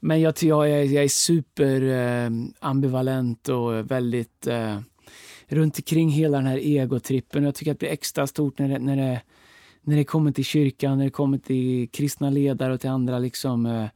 men 0.00 0.20
jag, 0.20 0.34
jag, 0.42 0.70
är, 0.70 0.84
jag 0.84 1.04
är 1.04 1.08
super 1.08 1.82
eh, 1.82 2.30
ambivalent 2.58 3.48
och 3.48 3.90
väldigt 3.90 4.46
eh, 4.46 4.78
runt 5.46 5.78
omkring 5.78 6.10
hela 6.10 6.38
den 6.38 6.46
här 6.46 6.58
egotrippen. 6.58 7.44
Jag 7.44 7.54
tycker 7.54 7.72
att 7.72 7.78
det 7.80 7.86
blir 7.86 7.92
extra 7.92 8.26
stort 8.26 8.58
när 8.58 8.68
det, 8.68 8.78
när 8.78 8.96
det, 8.96 9.20
när 9.82 9.96
det 9.96 10.04
kommer 10.04 10.32
till 10.32 10.44
kyrkan, 10.44 10.98
när 10.98 11.04
det 11.04 11.10
kommer 11.10 11.38
till 11.38 11.88
kristna 11.88 12.30
ledare 12.30 12.72
och 12.72 12.80
till 12.80 12.90
andra 12.90 13.18
liksom 13.18 13.66
eh, 13.66 13.86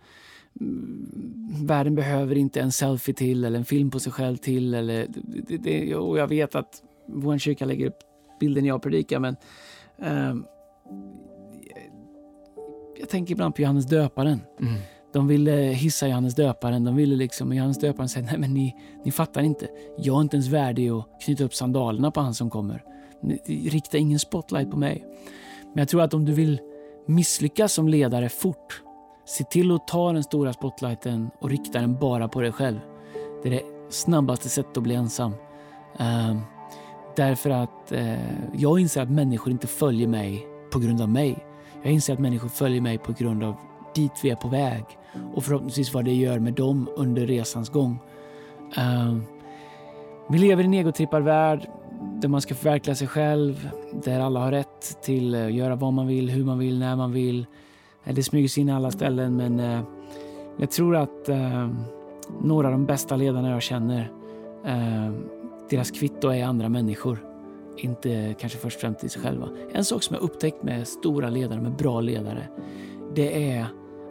mm, 0.60 1.66
världen 1.66 1.94
behöver 1.94 2.38
inte 2.38 2.60
en 2.60 2.72
selfie 2.72 3.14
till 3.14 3.44
eller 3.44 3.58
en 3.58 3.64
film 3.64 3.90
på 3.90 4.00
sig 4.00 4.12
själv 4.12 4.36
till. 4.36 4.74
Eller, 4.74 5.06
det, 5.48 5.56
det, 5.56 5.94
och 5.94 6.18
jag 6.18 6.26
vet 6.26 6.54
att 6.54 6.82
vår 7.06 7.38
kyrka 7.38 7.64
lägger 7.64 7.86
upp 7.86 7.98
bilden 8.40 8.64
jag 8.64 8.82
predikar 8.82 9.18
men 9.18 9.36
eh, 9.98 10.34
jag 13.02 13.08
tänker 13.08 13.32
ibland 13.32 13.54
på 13.54 13.62
Johannes 13.62 13.86
döparen. 13.86 14.40
Mm. 14.60 14.74
De 15.12 15.26
ville 15.26 15.52
hissa 15.52 16.08
Johannes 16.08 16.34
döparen. 16.34 16.84
De 16.84 16.96
ville 16.96 17.16
liksom, 17.16 17.52
Johannes 17.52 17.78
döparen 17.78 18.08
säger 18.08 18.26
nej 18.26 18.38
men 18.38 18.54
ni, 18.54 18.76
ni 19.04 19.12
fattar 19.12 19.42
inte. 19.42 19.68
Jag 19.98 20.16
är 20.16 20.20
inte 20.20 20.36
ens 20.36 20.48
värdig 20.48 20.88
att 20.88 21.06
knyta 21.24 21.44
upp 21.44 21.54
sandalerna 21.54 22.10
på 22.10 22.20
han 22.20 22.34
som 22.34 22.50
kommer. 22.50 22.84
Ni, 23.22 23.68
rikta 23.68 23.98
ingen 23.98 24.18
spotlight 24.18 24.70
på 24.70 24.76
mig. 24.76 25.04
Men 25.62 25.78
jag 25.78 25.88
tror 25.88 26.02
att 26.02 26.14
om 26.14 26.24
du 26.24 26.32
vill 26.32 26.60
misslyckas 27.06 27.72
som 27.72 27.88
ledare 27.88 28.28
fort, 28.28 28.82
se 29.24 29.44
till 29.44 29.72
att 29.72 29.88
ta 29.88 30.12
den 30.12 30.22
stora 30.22 30.52
spotlighten 30.52 31.30
och 31.40 31.50
rikta 31.50 31.80
den 31.80 31.98
bara 31.98 32.28
på 32.28 32.40
dig 32.40 32.52
själv. 32.52 32.78
Det 33.42 33.48
är 33.48 33.52
det 33.52 33.62
snabbaste 33.90 34.48
sättet 34.48 34.76
att 34.76 34.82
bli 34.82 34.94
ensam. 34.94 35.32
Uh, 36.00 36.40
därför 37.16 37.50
att 37.50 37.92
uh, 37.92 38.54
jag 38.54 38.80
inser 38.80 39.02
att 39.02 39.10
människor 39.10 39.52
inte 39.52 39.66
följer 39.66 40.08
mig 40.08 40.46
på 40.72 40.78
grund 40.78 41.00
av 41.00 41.08
mig. 41.08 41.51
Jag 41.82 41.92
inser 41.92 42.12
att 42.12 42.18
människor 42.18 42.48
följer 42.48 42.80
mig 42.80 42.98
på 42.98 43.12
grund 43.12 43.44
av 43.44 43.54
dit 43.94 44.12
vi 44.22 44.30
är 44.30 44.36
på 44.36 44.48
väg 44.48 44.84
och 45.34 45.44
förhoppningsvis 45.44 45.94
vad 45.94 46.04
det 46.04 46.14
gör 46.14 46.38
med 46.38 46.52
dem 46.52 46.88
under 46.96 47.26
resans 47.26 47.70
gång. 47.70 47.98
Uh, 48.78 49.18
vi 50.28 50.38
lever 50.38 50.62
i 50.62 50.66
en 50.66 50.74
egotrippad 50.74 51.22
värld 51.22 51.70
där 52.20 52.28
man 52.28 52.40
ska 52.40 52.54
förverkliga 52.54 52.94
sig 52.94 53.08
själv, 53.08 53.70
där 54.04 54.20
alla 54.20 54.40
har 54.40 54.50
rätt 54.50 55.02
till 55.02 55.34
att 55.34 55.52
göra 55.52 55.76
vad 55.76 55.92
man 55.92 56.06
vill, 56.06 56.30
hur 56.30 56.44
man 56.44 56.58
vill, 56.58 56.78
när 56.78 56.96
man 56.96 57.12
vill. 57.12 57.46
Eh, 58.04 58.14
det 58.14 58.22
smyger 58.22 58.48
sig 58.48 58.60
in 58.60 58.68
i 58.68 58.72
alla 58.72 58.90
ställen 58.90 59.36
men 59.36 59.60
uh, 59.60 59.82
jag 60.58 60.70
tror 60.70 60.96
att 60.96 61.28
uh, 61.28 61.68
några 62.40 62.66
av 62.66 62.72
de 62.72 62.86
bästa 62.86 63.16
ledarna 63.16 63.50
jag 63.50 63.62
känner, 63.62 64.12
ehm, 64.64 65.24
deras 65.70 65.90
kvitto 65.90 66.28
är 66.28 66.44
andra 66.44 66.68
människor. 66.68 67.31
Inte 67.76 68.34
kanske 68.38 68.58
först 68.58 68.76
och 68.76 68.80
främst 68.80 69.00
till 69.00 69.10
sig 69.10 69.22
själva. 69.22 69.48
En 69.72 69.84
sak 69.84 70.02
som 70.02 70.14
jag 70.14 70.22
upptäckt 70.22 70.62
med 70.62 70.88
stora 70.88 71.30
ledare, 71.30 71.60
med 71.60 71.76
bra 71.76 72.00
ledare, 72.00 72.48
det 73.14 73.50
är 73.50 73.66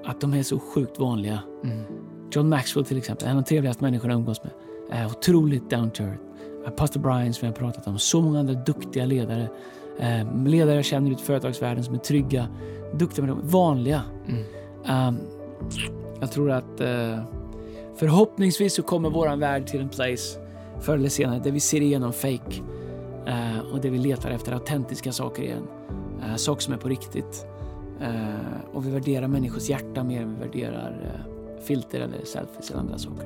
att 0.05 0.21
de 0.21 0.33
är 0.33 0.43
så 0.43 0.59
sjukt 0.59 0.99
vanliga. 0.99 1.39
Mm. 1.63 1.83
John 2.31 2.49
Maxwell 2.49 2.85
till 2.85 2.97
exempel, 2.97 3.27
en 3.27 3.37
av 3.37 3.43
de 3.43 3.47
trevligaste 3.47 3.83
människorna 3.83 4.13
jag 4.13 4.19
umgås 4.19 4.43
med, 4.43 4.51
är 4.91 5.05
otroligt 5.05 5.69
down 5.69 5.91
to 5.91 6.03
earth. 6.03 6.21
Pastor 6.75 6.99
Brian 6.99 7.33
som 7.33 7.45
jag 7.45 7.55
pratat 7.55 7.87
om, 7.87 7.99
så 7.99 8.21
många 8.21 8.39
andra 8.39 8.53
duktiga 8.53 9.05
ledare. 9.05 9.49
Eh, 9.99 10.45
ledare 10.45 10.75
jag 10.75 10.85
känner 10.85 11.11
i 11.11 11.15
företagsvärlden 11.15 11.83
som 11.83 11.95
är 11.95 11.99
trygga, 11.99 12.47
duktiga 12.93 13.25
men 13.25 13.47
vanliga. 13.47 14.01
Mm. 14.27 15.07
Um, 15.07 15.19
jag 16.19 16.31
tror 16.31 16.51
att 16.51 16.81
uh, 16.81 17.23
förhoppningsvis 17.95 18.73
så 18.73 18.83
kommer 18.83 19.09
våran 19.09 19.39
värld 19.39 19.67
till 19.67 19.81
en 19.81 19.89
place 19.89 20.39
förr 20.79 20.95
eller 20.95 21.09
senare 21.09 21.39
där 21.39 21.51
vi 21.51 21.59
ser 21.59 21.81
igenom 21.81 22.13
fake 22.13 22.61
och 23.71 23.81
där 23.81 23.89
vi 23.89 23.97
letar 23.97 24.31
efter 24.31 24.51
autentiska 24.51 25.11
saker 25.11 25.43
igen. 25.43 25.67
Uh, 26.23 26.35
saker 26.35 26.61
som 26.61 26.73
är 26.73 26.77
på 26.77 26.89
riktigt. 26.89 27.45
Uh, 28.01 28.75
och 28.75 28.85
vi 28.87 28.91
värderar 28.91 29.27
människors 29.27 29.69
hjärta 29.69 30.03
mer 30.03 30.21
än 30.21 30.35
vi 30.35 30.39
värderar 30.39 30.91
uh, 30.91 31.63
filter 31.67 31.99
eller 31.99 32.25
selfies 32.25 32.69
eller 32.69 32.79
andra 32.79 32.97
saker. 32.97 33.25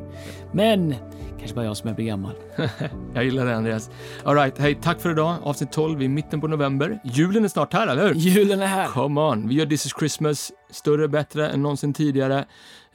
Men 0.51 0.95
kanske 1.39 1.55
bara 1.55 1.65
jag 1.65 1.77
som 1.77 1.89
är 1.89 1.93
blir 1.93 2.05
gammal. 2.05 2.33
jag 3.13 3.23
gillar 3.23 3.45
det 3.45 3.55
Andreas. 3.55 3.89
All 4.23 4.35
right, 4.35 4.57
hej, 4.57 4.79
tack 4.81 5.01
för 5.01 5.11
idag. 5.11 5.35
Avsnitt 5.43 5.71
12 5.71 6.01
i 6.01 6.07
mitten 6.07 6.41
på 6.41 6.47
november. 6.47 6.99
Julen 7.03 7.43
är 7.43 7.47
snart 7.47 7.73
här, 7.73 7.87
eller 7.87 8.07
hur? 8.07 8.13
Julen 8.13 8.61
är 8.61 8.67
här. 8.67 8.87
Come 8.87 9.21
on. 9.21 9.47
Vi 9.47 9.55
gör 9.55 9.65
This 9.65 9.85
is 9.85 9.93
Christmas 9.99 10.51
större, 10.71 11.07
bättre 11.07 11.49
än 11.49 11.61
någonsin 11.61 11.93
tidigare. 11.93 12.45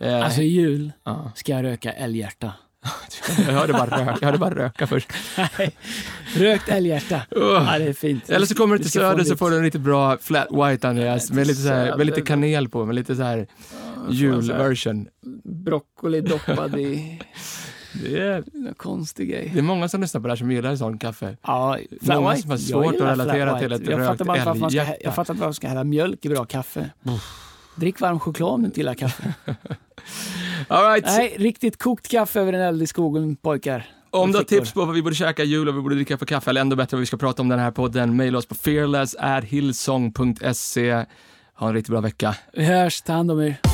Uh, 0.02 0.24
alltså 0.24 0.40
i 0.40 0.48
jul 0.48 0.92
ska 1.34 1.52
jag 1.52 1.64
röka 1.64 1.92
älghjärta. 1.92 2.52
jag, 3.38 3.44
hörde 3.44 3.72
bara 3.72 3.86
röka, 3.86 4.18
jag 4.20 4.26
hörde 4.26 4.38
bara 4.38 4.54
röka 4.54 4.86
först. 4.86 5.12
Rökt 6.36 6.68
älghjärta. 6.68 7.16
Uh. 7.36 7.42
Ja, 7.42 7.78
det 7.78 7.84
är 7.84 7.92
fint. 7.92 8.30
Eller 8.30 8.46
så 8.46 8.54
kommer 8.54 8.76
du 8.76 8.82
till 8.82 8.92
Söder 8.92 9.24
så 9.24 9.36
får 9.36 9.50
du 9.50 9.56
en 9.56 9.62
riktigt 9.62 9.80
bra 9.80 10.18
flat 10.18 10.48
white 10.50 10.88
Andreas, 10.88 11.30
med 11.30 11.46
lite, 11.46 11.60
så 11.60 11.68
här, 11.68 11.96
med 11.96 12.06
lite 12.06 12.20
kanel 12.20 12.68
på, 12.68 12.86
med 12.86 12.94
lite 12.94 13.16
så 13.16 13.22
här 13.22 13.46
julversion. 14.10 15.08
Broccoli 15.44 16.20
doppad 16.20 16.78
i... 16.78 17.20
Det 17.92 18.18
är 18.18 18.44
en 18.54 18.74
konstig 18.76 19.30
grej. 19.30 19.50
Det 19.54 19.58
är 19.58 19.62
många 19.62 19.88
som 19.88 20.00
lyssnar 20.00 20.20
på 20.20 20.26
det 20.26 20.32
här 20.32 20.36
som 20.36 20.50
gillar 20.50 20.76
sån 20.76 20.98
kaffe. 20.98 21.36
Ja, 21.42 21.78
många 22.00 22.36
som 22.36 22.50
har 22.50 22.58
svårt 22.58 22.94
att 22.94 23.00
relatera 23.00 23.58
till 23.58 23.72
ett 23.72 23.86
jag 23.86 24.00
rökt 24.00 24.20
älghjärta. 24.20 24.94
Jag 25.04 25.14
fattar 25.14 25.34
inte 25.34 25.40
varför 25.40 25.44
man 25.44 25.54
ska 25.54 25.68
hälla 25.68 25.84
mjölk 25.84 26.24
i 26.24 26.28
bra 26.28 26.44
kaffe. 26.44 26.90
Drick 27.74 28.00
varm 28.00 28.20
choklad 28.20 28.50
om 28.50 28.62
du 28.62 28.66
inte 28.66 28.80
gillar 28.80 28.94
kaffe. 28.94 29.34
All 30.68 30.92
right. 30.92 31.06
Nej, 31.06 31.34
riktigt 31.38 31.78
kokt 31.78 32.08
kaffe 32.08 32.40
över 32.40 32.52
en 32.52 32.60
eld 32.60 32.82
i 32.82 32.86
skogen, 32.86 33.36
pojkar. 33.36 33.86
Om 34.10 34.32
du 34.32 34.38
har 34.38 34.44
tips 34.44 34.72
på 34.72 34.84
vad 34.84 34.94
vi 34.94 35.02
borde 35.02 35.14
käka 35.14 35.44
jul 35.44 35.68
och 35.68 35.76
vi 35.76 35.80
borde 35.80 35.94
dricka 35.94 36.18
för 36.18 36.26
kaffe, 36.26 36.50
eller 36.50 36.60
ändå 36.60 36.76
bättre 36.76 36.96
vad 36.96 37.00
vi 37.00 37.06
ska 37.06 37.16
prata 37.16 37.42
om 37.42 37.48
den 37.48 37.58
här 37.58 37.70
podden, 37.70 38.16
mejla 38.16 38.38
oss 38.38 38.46
på 38.46 38.54
fearless.hillsong.se. 38.54 41.04
Ha 41.54 41.68
en 41.68 41.74
riktigt 41.74 41.90
bra 41.90 42.00
vecka. 42.00 42.36
Vi 42.52 42.64
hörs, 42.64 43.02
ta 43.02 43.12
hand 43.12 43.30
om 43.30 43.40
er. 43.40 43.69